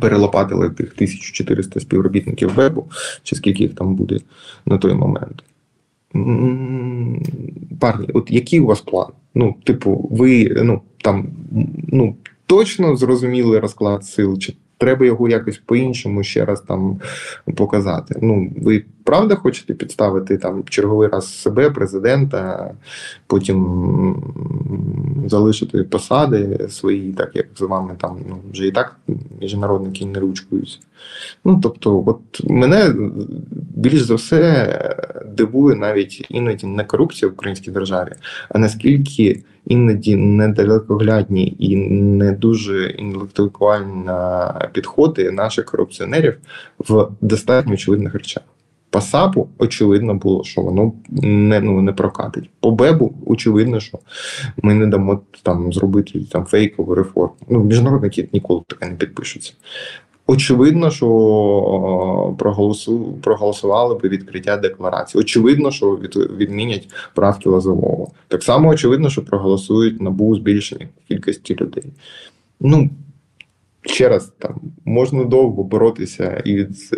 [0.00, 2.86] Перелопатили тих 1400 співробітників вебу,
[3.22, 4.18] чи скільки їх там буде
[4.66, 5.42] на той момент
[7.80, 9.08] парні, от який у вас план?
[9.34, 11.26] Ну, типу, ви ну там
[11.88, 17.00] ну точно зрозуміли розклад сил, чи треба його якось по-іншому ще раз там
[17.56, 18.18] показати?
[18.22, 22.74] Ну, ви правда хочете підставити там черговий раз себе, президента,
[23.26, 24.16] потім
[25.26, 28.96] залишити посади свої, так як з вами там ну, вже і так
[29.40, 30.78] міжнародники не ручкуються.
[31.44, 32.94] Ну тобто, от мене
[33.74, 34.96] більш за все
[35.36, 38.12] дивує навіть іноді не корупція в українській державі,
[38.48, 44.10] а наскільки іноді недалекоглядні і не дуже інтелектуальні
[44.72, 46.36] підходи наших корупціонерів
[46.78, 48.42] в достатньо очевидних речах.
[48.90, 52.50] По САПу очевидно було, що воно не ну, не прокатить.
[52.60, 53.98] По Бебу очевидно, що
[54.62, 57.34] ми не дамо там зробити там фейкову реформу.
[57.48, 59.52] Ну, міжнародники ніколи таке не підпишуться.
[60.26, 65.20] Очевидно, що проголосу, проголосували би відкриття декларації.
[65.20, 68.08] Очевидно, що від, відмінять правки Лозового.
[68.28, 71.84] Так само очевидно, що проголосують набу збільшення кількості людей.
[72.60, 72.90] Ну
[73.82, 76.88] ще раз там можна довго боротися і з,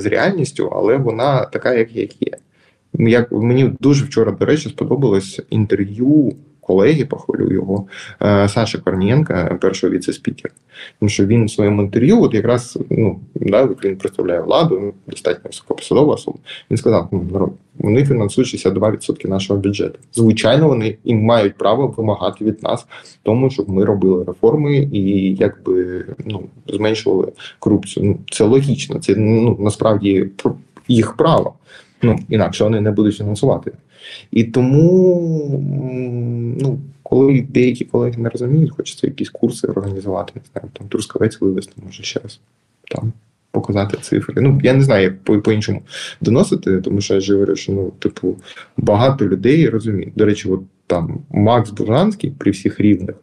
[0.00, 2.32] з реальністю, але вона така, як, як є.
[2.94, 6.32] Як мені дуже вчора, до речі, сподобалось інтерв'ю
[6.68, 7.86] колеги, похвалю його
[8.22, 10.54] е, Саші Корнієнка, першого віце-спікера.
[11.00, 16.14] Тому що він в своєму інтерв'ю, от якраз ну да, він представляє владу, достатньо високопосадова
[16.14, 16.38] особа.
[16.70, 19.98] Він сказав: ну, вони фінансують 62% нашого бюджету.
[20.14, 22.86] Звичайно, вони і мають право вимагати від нас,
[23.22, 28.06] тому щоб ми робили реформи і якби ну зменшували корупцію.
[28.06, 30.30] Ну це логічно, це ну насправді
[30.88, 31.54] їх право.
[32.02, 33.72] Ну інакше вони не будуть фінансувати.
[34.30, 35.64] І тому,
[36.60, 41.72] ну, коли деякі колеги не розуміють, хочеться якісь курси організувати, не знаю, там Трускавець вивести,
[41.84, 42.40] може ще раз
[42.90, 43.12] там
[43.50, 44.34] показати цифри.
[44.42, 45.82] Ну, я не знаю, як по-іншому
[46.20, 48.36] доносити, тому що я ж говорю, що ну, типу,
[48.76, 50.12] багато людей розуміють.
[50.16, 53.16] До речі, от там Макс Бужанський при всіх рівних,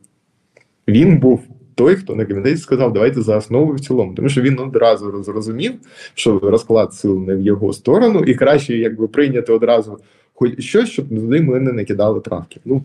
[0.88, 1.44] він був.
[1.78, 5.74] Той, хто на комітеті сказав, давайте за основу в цілому, тому що він одразу зрозумів,
[6.14, 10.00] що розклад сил не в його сторону, і краще якби прийняти одразу
[10.36, 12.60] хоч щось, щоб туди ми не накидали правки.
[12.66, 12.84] Ну,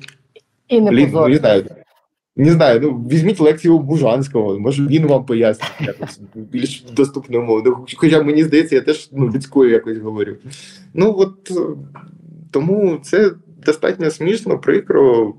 [0.69, 1.65] І не ну, не знаю.
[2.37, 7.65] Не знаю, ну візьміть лекцію Бужанського, може він вам пояснить якось більш доступною мовою.
[7.67, 10.37] Ну, хоча мені здається, я теж ну, людською якось говорю.
[10.95, 11.53] Ну от
[12.51, 13.31] тому це
[13.67, 15.35] достатньо смішно, прикро,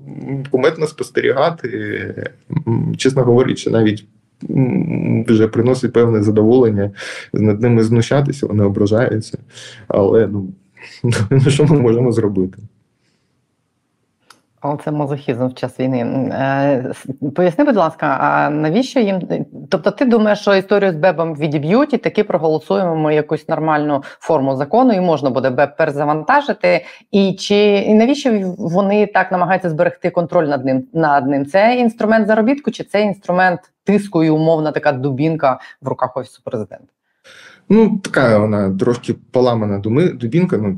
[0.50, 2.32] куметно спостерігати,
[2.96, 4.04] чесно говорячи, навіть
[5.28, 6.90] вже приносить певне задоволення
[7.32, 9.38] над ними знущатися, вони ображаються.
[9.88, 10.48] Але ну
[11.30, 12.58] Ну, що ми можемо зробити?
[14.84, 15.98] Це мазохізм в час війни.
[16.32, 16.92] Е,
[17.36, 19.20] поясни, будь ласка, а навіщо їм?
[19.70, 24.92] Тобто, ти думаєш, що історію з Бебом відіб'ють і таки проголосуємо якусь нормальну форму закону,
[24.92, 26.84] і можна буде Беб перезавантажити.
[27.10, 31.46] І чи і навіщо вони так намагаються зберегти контроль над ним над ним?
[31.46, 36.86] Це інструмент заробітку, чи це інструмент тиску і умовна така дубінка в руках офісу президента?
[37.68, 39.78] Ну, така вона трошки поламана
[40.14, 40.76] дубінка, ну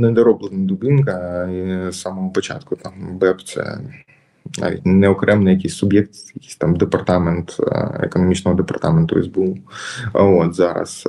[0.00, 1.48] недороблена дубінка
[1.90, 2.76] з самого початку.
[2.76, 3.78] Там БЕП це
[4.58, 7.56] навіть не окремий якийсь суб'єкт, якийсь там департамент
[8.00, 9.58] економічного департаменту СБУ.
[10.12, 11.08] От зараз.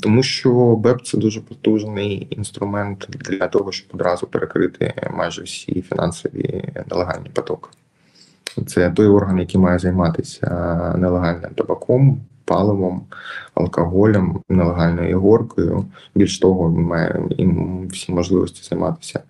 [0.00, 6.72] Тому що БЕП це дуже потужний інструмент для того, щоб одразу перекрити майже всі фінансові
[6.90, 7.68] нелегальні потоки.
[8.66, 13.02] Це той орган, який має займатися нелегальним табаком паливом,
[13.54, 15.84] алкоголем, нелегальною горкою.
[16.14, 17.22] Більш того, має
[17.90, 19.20] всі можливості займатися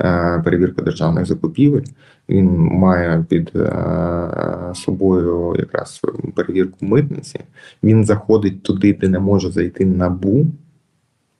[0.00, 1.84] е, перевіркою державних закупівель.
[2.28, 6.00] Він має під е, собою якраз
[6.34, 7.40] перевірку митниці.
[7.82, 10.46] Він заходить туди, де не може зайти набу.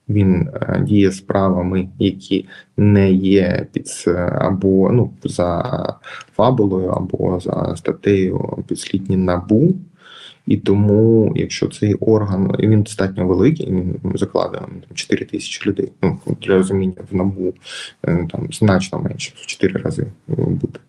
[0.09, 2.45] Він е, діє справами, які
[2.77, 3.87] не є під
[4.39, 5.95] або ну за
[6.35, 9.73] фабулою, або за статтею підслідні набу.
[10.47, 14.63] І тому, якщо цей орган він достатньо великий, він закладає
[14.93, 15.91] 4 тисячі людей.
[16.01, 17.53] Ну для розуміння в набу
[18.07, 20.79] е, там значно менше в 4 рази буде.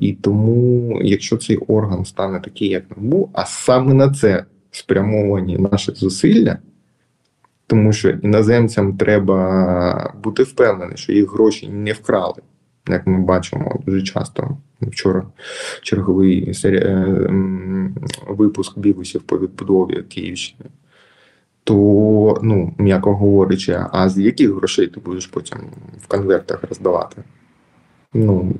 [0.00, 5.92] І тому, якщо цей орган стане такий, як набу, а саме на це спрямовані наші
[5.92, 6.58] зусилля,
[7.70, 12.42] тому що іноземцям треба бути впевненим, що їх гроші не вкрали
[12.88, 14.56] як ми бачимо дуже часто.
[14.82, 15.26] Вчора
[15.82, 17.06] черговий е,
[18.28, 20.70] випуск бігусів по відбудові Київщини.
[21.64, 21.74] То,
[22.42, 25.58] ну, м'яко говорячи, а з яких грошей ти будеш потім
[25.98, 27.22] в конвертах роздавати?
[28.14, 28.54] Ну,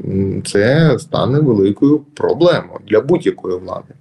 [0.46, 3.94] це стане великою проблемою для будь-якої влади.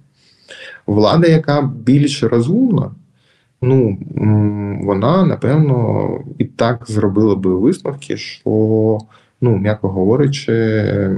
[0.86, 2.90] Влада, яка більш розумна,
[3.62, 3.98] ну
[4.82, 8.98] вона напевно і так зробила би висновки, що
[9.40, 11.10] ну, м'яко говорячи,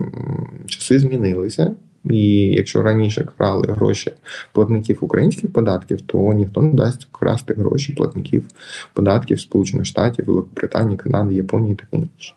[0.67, 1.75] часи змінилися.
[2.05, 4.13] І якщо раніше крали гроші
[4.53, 8.45] платників українських податків, то ніхто не дасть красти гроші платників
[8.93, 12.35] податків Сполучених Штатів, Великобританії, Канади, Японії та інше.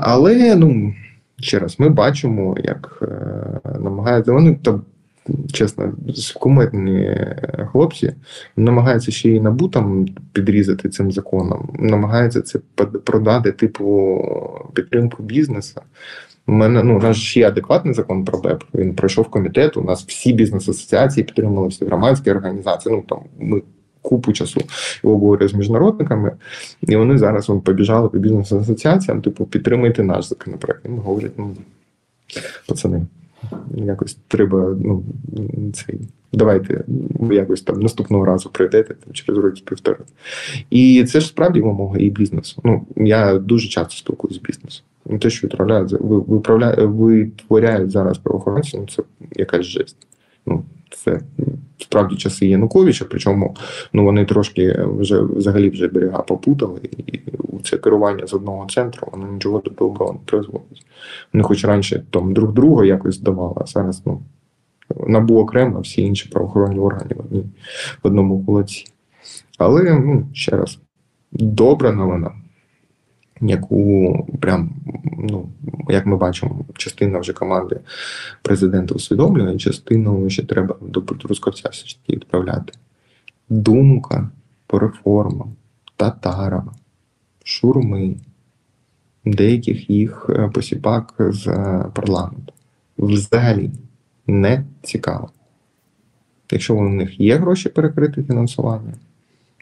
[0.00, 0.94] Але ну
[1.40, 4.80] ще раз ми бачимо, як е, намагаються вони та
[5.52, 5.92] чесно,
[6.40, 7.26] кумедні
[7.72, 8.12] хлопці
[8.56, 12.58] намагаються ще й набу там підрізати цим законом, намагаються це
[13.04, 14.24] продати, типу,
[14.74, 15.80] підтримку бізнесу.
[16.48, 18.62] У мене ну, у нас ж є адекватний закон про БЕП.
[18.74, 19.76] Він пройшов комітет.
[19.76, 22.94] У нас всі бізнес-асоціації підтримали всі громадські організації.
[22.94, 23.62] Ну там ми
[24.02, 24.60] купу часу
[25.04, 26.32] його говорю з міжнародниками,
[26.82, 30.84] і вони зараз вон, побіжали по бізнес-асоціаціям, типу, підтримайте наш законопроект.
[30.84, 31.56] І ми говорять, ну
[32.68, 33.06] пацани.
[33.74, 35.04] Якось треба, ну,
[35.72, 35.98] цей.
[36.32, 36.84] Давайте
[37.30, 39.98] якось там наступного разу прийдете там, через роки півтора.
[40.70, 42.62] І це ж справді вимога і бізнесу.
[42.64, 44.84] Ну, я дуже часто спілкуюся з бізнесом.
[45.06, 49.02] Ну, Те, що відправляють, виправляють, витворяють зараз правоохоронці, ну це
[49.36, 50.06] якась жесть.
[50.46, 50.64] Ну,
[51.06, 51.20] це
[51.78, 53.56] справді часи Януковича, причому
[53.92, 57.20] ну вони трошки вже взагалі вже берега попутали, і
[57.64, 60.86] це керування з одного центру, воно нічого до доброго не призводить.
[61.32, 64.20] Вони хоч раніше там друг друга якось здавали, а зараз ну,
[65.06, 67.36] набу окремо, всі інші правоохоронні органи в,
[68.02, 68.84] в одному кулаці.
[69.58, 70.78] Але ну, ще раз,
[71.32, 72.32] добра новина
[73.40, 74.70] яку прям,
[75.18, 75.48] ну,
[75.88, 77.80] як ми бачимо, частина вже команди
[78.42, 82.72] президента усвідомлює, частину ще треба до Трускавця все ж таки відправляти.
[83.48, 84.30] Думка
[84.66, 85.56] по реформам
[85.96, 86.74] Татарова,
[87.44, 88.16] Шурми,
[89.24, 91.44] деяких їх е, посіпак з
[91.94, 92.52] парламенту
[92.98, 93.70] взагалі
[94.26, 95.30] не цікаво.
[96.52, 98.94] Якщо у них є гроші перекрити фінансування,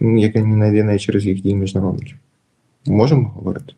[0.01, 2.16] яке не через їх дії міжнародників
[2.87, 3.72] можемо говорити.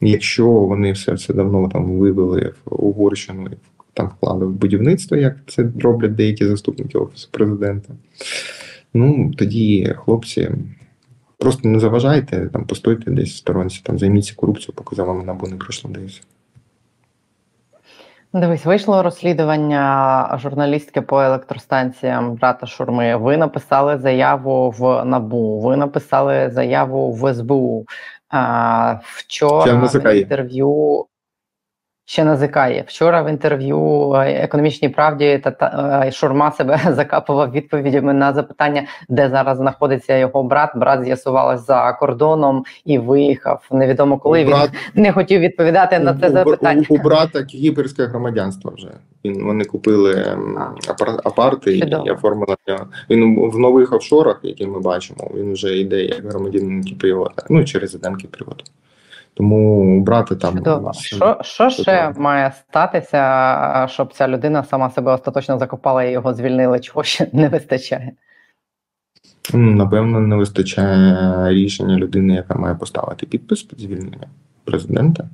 [0.00, 3.56] Якщо вони все це давно там вивели в Угорщину і
[3.94, 7.94] там вклали в будівництво, як це роблять деякі заступники Офісу президента,
[8.94, 10.50] ну тоді хлопці.
[11.38, 15.46] Просто не заважайте, там постойте десь в сторонці, там займіться корупцією, поки за вами набу
[15.46, 16.22] не пройшло десь.
[18.34, 23.16] Дивись, вийшло розслідування журналістки по електростанціям брата Шурми.
[23.16, 27.86] Ви написали заяву в НАБУ, ви написали заяву в СБУ.
[28.28, 31.06] А, Вчора в інтерв'ю
[32.12, 32.84] ще назикає.
[32.86, 38.82] Вчора в інтерв'ю е, економічній правді та, та е, Шурма себе закапував відповідями на запитання,
[39.08, 40.70] де зараз знаходиться його брат.
[40.76, 43.66] Брат з'ясувалось за кордоном і виїхав.
[43.70, 44.70] Невідомо коли брат...
[44.96, 46.86] він не хотів відповідати на це у, запитання.
[46.88, 48.88] У, у брата кіпрське громадянство вже
[49.24, 50.36] він вони купили
[51.24, 52.56] апарти і оформили
[53.10, 55.30] він в нових офшорах, які ми бачимо.
[55.34, 58.64] Він вже йде як громадянин Кіпріота, ну чи резидент Кіпріота.
[59.34, 60.92] Тому брати там Чудово.
[60.92, 66.80] що що ще має статися, щоб ця людина сама себе остаточно закопала і його звільнили?
[66.80, 68.12] Чого ще не вистачає?
[69.54, 74.28] Напевно, не вистачає рішення людини, яка має поставити підпис під звільнення
[74.64, 75.28] президента.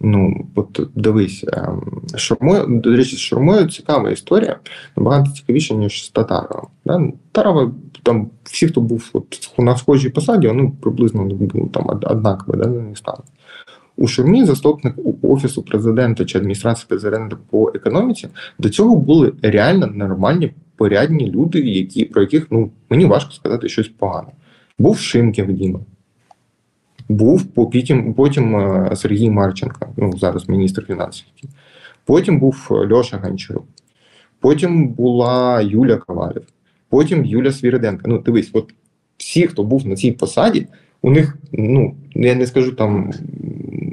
[0.00, 4.58] Ну, от дивись, ем, до речі, з Шурмою цікава історія,
[4.96, 6.66] набагато цікавіша, ніж з Татаровим.
[6.84, 7.12] Да?
[7.32, 7.72] Татарова,
[8.02, 12.96] там всі, хто був от, на схожій посаді, вони приблизно були там однакові, да, не
[12.96, 13.22] стали.
[13.96, 18.28] У Шурмі, заступник Офісу президента чи адміністрації президента по економіці,
[18.58, 23.88] до цього були реально нормальні, порядні люди, які, про яких ну, мені важко сказати щось
[23.88, 24.28] погане.
[24.78, 25.80] Був Шимків Діма.
[27.08, 31.26] Був потім потім е, Сергій Марченко, ну зараз міністр фінансів.
[32.04, 33.64] Потім був Льоша Ганчарук,
[34.40, 36.42] потім була Юля Ковалів,
[36.88, 38.02] потім Юля Свіриденко.
[38.06, 38.74] Ну, дивись, от
[39.16, 40.66] всі, хто був на цій посаді,
[41.02, 43.12] у них, ну я не скажу там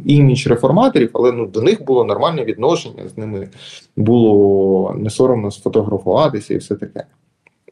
[0.06, 3.50] імідж реформаторів, але ну до них було нормальне відношення, з ними
[3.96, 7.06] було не соромно сфотографуватися і все таке.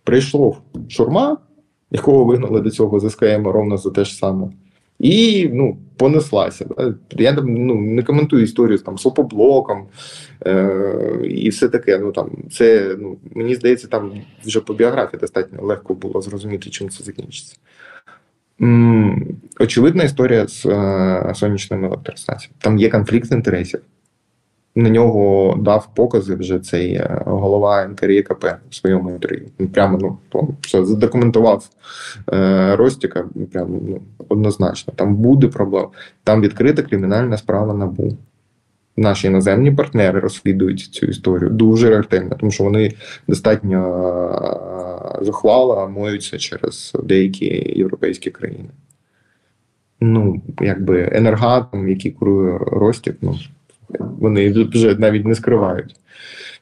[0.04, 0.58] Прийшло
[0.90, 1.38] шурма,
[1.92, 4.48] якого вигнали до цього з СКМ ровно за те ж саме.
[5.02, 6.66] І ну, понеслася.
[7.12, 9.86] Я ну, не коментую історію з там сопоблоком
[10.46, 11.98] е, і все таке.
[11.98, 14.12] Ну там це ну мені здається, там
[14.46, 17.56] вже по біографії достатньо легко було зрозуміти, чим це закінчиться.
[19.60, 22.56] Очевидна історія з е, сонячними електростанціями.
[22.60, 23.80] Там є конфлікт інтересів.
[24.76, 29.48] На нього дав покази вже цей е, голова НКРІКП в своєму інтерв'ю.
[29.74, 31.70] Прямо ну все задокументував
[32.34, 33.26] е, Ростіка.
[33.52, 34.94] Прямо ну, однозначно.
[34.96, 35.90] Там буде проблема.
[36.24, 38.18] Там відкрита кримінальна справа НАБУ.
[38.98, 42.94] Наші іноземні партнери розслідують цю історію дуже ретельно, тому що вони
[43.28, 43.80] достатньо
[45.20, 47.46] е, зухвало моються через деякі
[47.76, 48.70] європейські країни.
[50.02, 53.40] Ну, якби енергатом, який курує Ростік, ну.
[54.00, 55.96] Вони вже навіть не скривають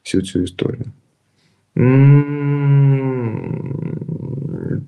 [0.03, 0.86] всю цю історію.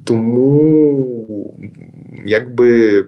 [0.03, 1.55] Тому,
[2.25, 3.05] якби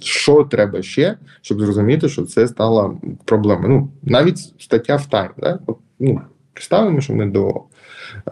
[0.00, 2.94] що треба ще, щоб зрозуміти, що це стала
[3.24, 3.68] проблемою.
[3.68, 5.30] Ну, навіть стаття в Тайм.
[5.38, 5.58] Да?
[6.00, 6.20] Ну,
[6.52, 7.62] Представимо, що ми до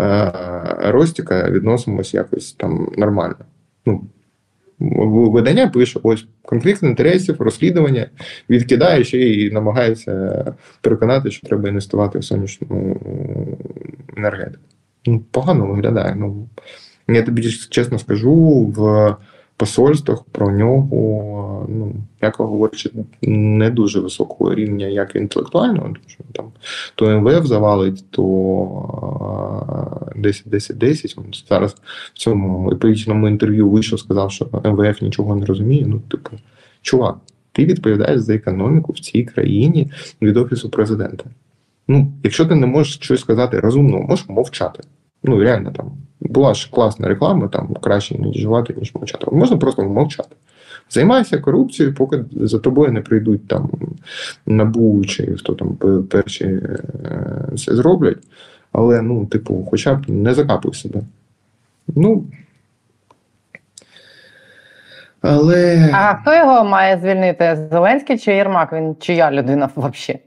[0.00, 0.32] е,
[0.78, 3.36] Ростіка відносимося якось там нормально.
[3.86, 4.04] Ну,
[4.80, 8.10] видання пише: ось конфлікт інтересів, розслідування,
[8.50, 10.44] відкидає ще і намагається
[10.80, 13.00] переконати, що треба інвестувати в сонячну
[14.16, 14.62] енергетику.
[15.06, 16.14] Ну, Погано виглядає.
[16.14, 16.48] Ну,
[17.08, 18.34] Я тобі чесно скажу,
[18.76, 19.16] в
[19.58, 22.90] посольствах про нього, ну, як говорячи,
[23.22, 26.46] не дуже високого рівня, як інтелектуального, що там
[26.94, 28.24] то МВФ завалить, то
[30.16, 31.18] 10-10-10.
[31.18, 31.76] Він зараз
[32.14, 35.84] в цьому епічному інтерв'ю вийшов, сказав, що МВФ нічого не розуміє.
[35.86, 36.30] Ну, типу,
[36.82, 37.16] чувак,
[37.52, 39.90] ти відповідаєш за економіку в цій країні
[40.22, 41.24] від офісу президента.
[41.88, 44.82] Ну, якщо ти не можеш щось сказати розумного, можеш мовчати.
[45.22, 49.26] Ну, реально там була ж класна реклама, там краще не жувати, ніж мовчати.
[49.32, 50.36] Можна просто мовчати.
[50.90, 53.70] Займайся корупцією, поки за тобою не прийдуть там
[54.46, 56.60] набу чи хто там перші
[57.56, 58.18] це зроблять.
[58.72, 61.00] Але, ну, типу, хоча б не закапуй себе.
[61.96, 62.24] Ну.
[65.20, 65.90] Але.
[65.92, 67.68] А хто його має звільнити?
[67.70, 68.72] Зеленський чи Єрмак?
[68.72, 70.20] Він чия людина взагалі?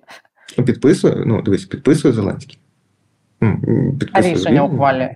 [0.65, 2.60] Підписує, ну, дивись, підписує Зеленський.
[3.99, 5.15] Підписує а рішення ухвалює.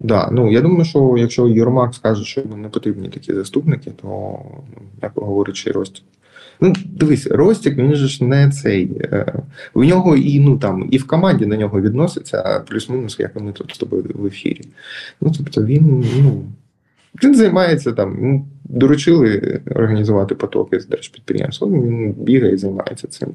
[0.00, 4.08] Да, ну я думаю, що якщо Єрмак скаже, що йому не потрібні такі заступники, то
[4.08, 6.04] ну, як говорить ще Ростік.
[6.60, 8.90] Ну, дивись, Ростік, він же ж не цей.
[9.00, 9.42] Е,
[9.74, 13.74] в нього і ну там і в команді на нього відноситься, плюс-мінус, як ми тут
[13.74, 14.62] з тобою в ефірі.
[15.20, 16.42] Ну, тобто він, ну.
[17.24, 21.68] Він займається там, ну, доручили організувати потоки з держпідприємства.
[21.68, 23.28] Він бігає і займається цим.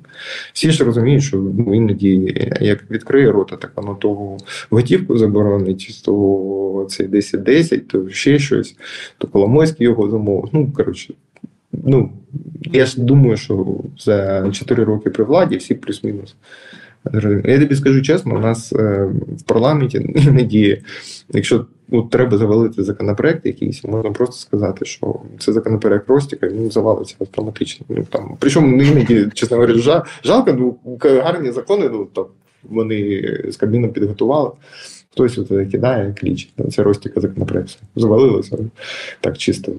[0.53, 4.37] Всі ж розуміють, що ну, іноді як відкриє рота, так воно того
[4.69, 8.75] готівку заборонить, то це 10-10, то ще щось,
[9.17, 10.49] то Коломойський його замовив.
[10.53, 11.13] Ну, коротше,
[11.71, 12.11] ну,
[12.73, 13.67] я ж думаю, що
[13.99, 16.35] за 4 роки при владі всі плюс-мінус.
[17.45, 20.81] Я тобі скажу чесно, у нас е, в парламенті іноді,
[21.29, 27.15] якщо ну, треба завалити законопроект якийсь, можна просто сказати, що це законопроект Ростіка, він завалиться
[27.19, 27.85] автоматично.
[27.89, 32.27] Ну, там, Причому іноді, чесно говоря, жалко, ну, гарні закони, ну, так,
[32.63, 34.51] вони з Кабміном підготували.
[35.11, 36.49] Хтось от кидає кліч.
[36.71, 37.79] Це Ростіка законопроект.
[37.95, 38.57] Завалилося
[39.21, 39.71] так чисто.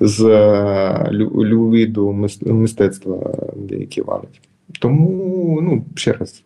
[0.00, 1.10] З е,
[1.50, 4.40] виду мистецтва деякі валять.
[4.80, 6.42] Тому, ну, ще раз,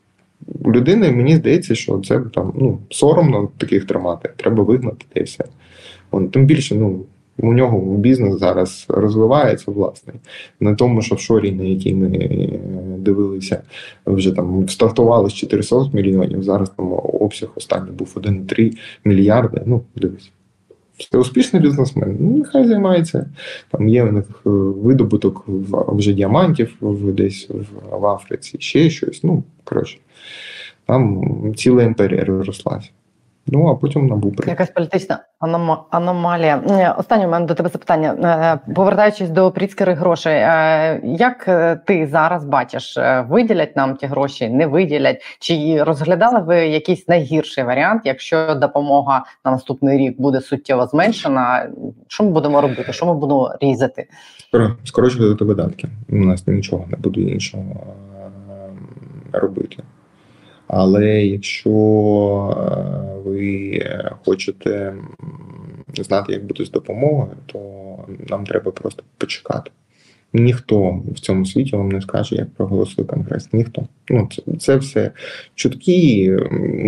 [0.66, 5.44] людини мені здається, що це там ну, соромно таких тримати, треба вигнати і все.
[6.10, 7.04] Он, Тим більше, ну.
[7.38, 10.16] У нього бізнес зараз розвивається власний.
[10.60, 12.60] На тому, що в шорі, на якій ми е,
[12.98, 13.62] дивилися,
[14.06, 16.42] вже там стартували з 400 мільйонів.
[16.42, 19.62] Зараз там обсяг останній був 1,3 мільярди.
[19.66, 20.30] Ну, дивись.
[21.10, 22.16] Це успішний бізнесмен.
[22.20, 23.26] Ну, нехай займається.
[23.70, 25.44] Там є в них е, видобуток
[25.88, 27.48] вже діамантів десь
[27.90, 29.24] в Африці, ще щось.
[29.24, 29.98] Ну, коротше,
[30.86, 31.24] там
[31.56, 32.88] ціла імперія розрослася.
[33.46, 35.18] Ну, а потім набув Якась політична
[35.90, 36.62] аномалія.
[36.68, 38.14] Е, останнє у мене до тебе запитання.
[38.68, 41.44] Е, повертаючись до пріцкерих грошей, е, як
[41.86, 45.22] ти зараз бачиш, виділять нам ті гроші, не виділять?
[45.40, 51.68] Чи розглядали ви якийсь найгірший варіант, якщо допомога на наступний рік буде суттєво зменшена?
[52.08, 52.92] Що ми будемо робити?
[52.92, 54.06] Що ми будемо різати?
[54.84, 55.88] Скорочувати видатки.
[56.08, 57.64] У нас нічого не буде іншого
[59.32, 59.76] робити.
[60.74, 63.80] Але якщо е, ви
[64.24, 64.94] хочете
[65.94, 67.58] знати, як бути з допомогою, то
[68.28, 69.70] нам треба просто почекати.
[70.32, 73.52] Ніхто в цьому світі вам не скаже, як проголосує конгрес.
[73.52, 73.82] Ніхто.
[74.08, 75.10] Ну це це все
[75.54, 76.38] чутки.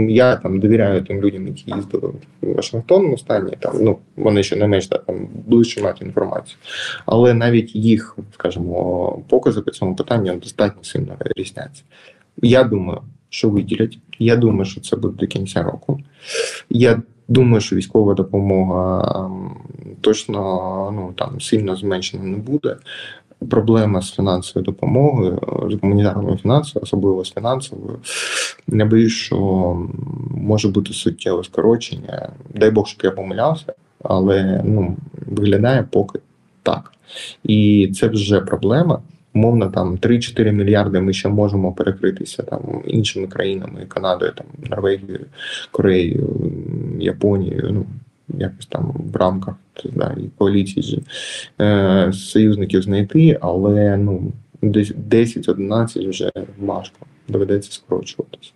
[0.09, 2.13] Я там довіряю тим людям, які їздили
[2.43, 3.53] в Вашингтон останні.
[3.61, 6.57] Там ну вони ще не менш там ближче мають інформацію.
[7.07, 11.83] Але навіть їх, скажімо, покази по цьому питанню достатньо сильно різняться.
[12.43, 13.01] Я думаю,
[13.35, 13.99] що виділять.
[14.19, 16.01] Я думаю, що це буде до кінця року.
[16.71, 19.51] Я думаю, що військова допомога ем,
[20.01, 20.41] точно
[20.95, 22.77] ну там сильно зменшена не буде.
[23.51, 25.39] Проблема з фінансовою допомогою,
[25.71, 27.99] з гуманітарною фінансовою, особливо з фінансовою.
[28.69, 29.39] Я боюсь, що
[30.31, 32.29] може бути суттєве скорочення.
[32.55, 33.73] Дай Бог, щоб я помилявся,
[34.03, 36.19] але ну виглядає поки
[36.63, 36.93] так.
[37.43, 39.03] І це вже проблема
[39.35, 45.27] умовно там 3-4 мільярди ми ще можемо перекритися там іншими країнами, Канадою, там Норвегією,
[45.71, 46.53] Кореєю,
[47.01, 47.71] Японією.
[47.73, 47.87] Ну
[48.39, 49.55] якось там в рамках
[49.93, 51.03] да, і коаліції
[51.61, 54.33] е, союзників знайти, але ну
[54.63, 57.07] десь 10-11 вже важко.
[57.29, 58.53] Доведеться скорочуватися.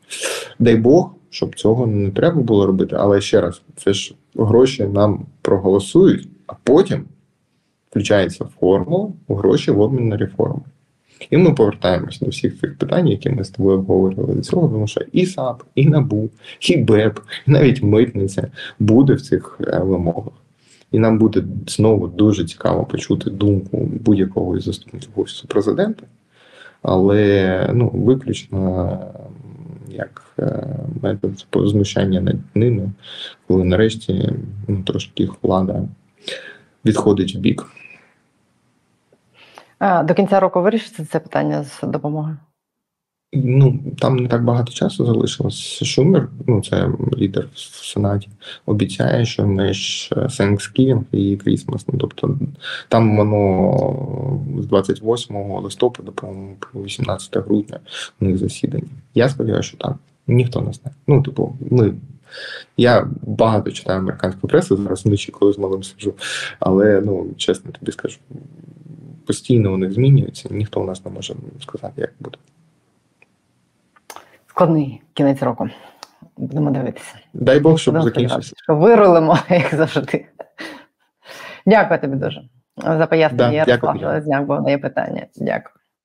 [0.59, 2.97] Дай Бог, щоб цього не треба було робити.
[2.99, 7.05] Але ще раз, це ж гроші нам проголосують, а потім
[7.91, 10.61] включається формула гроші в обмін на реформи.
[11.30, 14.86] І ми повертаємось до всіх цих питань, які ми з тобою обговорювали до цього, тому
[14.86, 16.30] що і САП, і НАБУ,
[16.61, 20.32] і БЕП, і навіть митниця буде в цих е, вимогах.
[20.93, 26.07] І нам буде знову дуже цікаво почути думку будь-якого із заступників офісу президента,
[26.82, 28.99] але ну, виключно
[29.89, 30.66] як е,
[31.03, 32.91] метод знущання над ними,
[33.47, 34.32] коли нарешті
[34.68, 35.82] ну, трошки влада
[36.84, 37.66] відходить в бік.
[39.81, 42.37] До кінця року вирішиться це питання з допомогою?
[43.33, 45.83] Ну, там не так багато часу залишилось.
[45.85, 48.29] Шумер, ну це лідер в Сенаті,
[48.66, 51.89] обіцяє, що між Thanksgiving і Крісмас.
[51.89, 52.39] Ну, тобто
[52.89, 57.81] там воно з 28 листопада, по-моєму, по 18 грудня
[58.20, 58.89] у них засідання.
[59.14, 59.97] Я сподіваюся, що так.
[60.26, 60.95] Ніхто не знає.
[61.07, 61.95] Ну, типу, ми.
[62.76, 66.14] Я багато читаю американську пресу зараз вночі, коли з малим сиджу,
[66.61, 68.18] але ну чесно тобі скажу,
[69.29, 72.39] постійно вони змінюються, ніхто у нас не може сказати, як буде.
[74.47, 75.68] Складний кінець року.
[76.37, 77.14] Будемо дивитися.
[77.35, 78.53] Дай Бог, щоб закінчився.
[78.57, 80.26] Що вирулимо, як завжди.
[81.66, 82.43] Дякую тобі дуже
[82.76, 83.64] за пояснення.
[83.64, 83.99] Да, Ярослав.
[83.99, 85.26] Железняк, бо в є питання.
[85.37, 85.74] Дякую.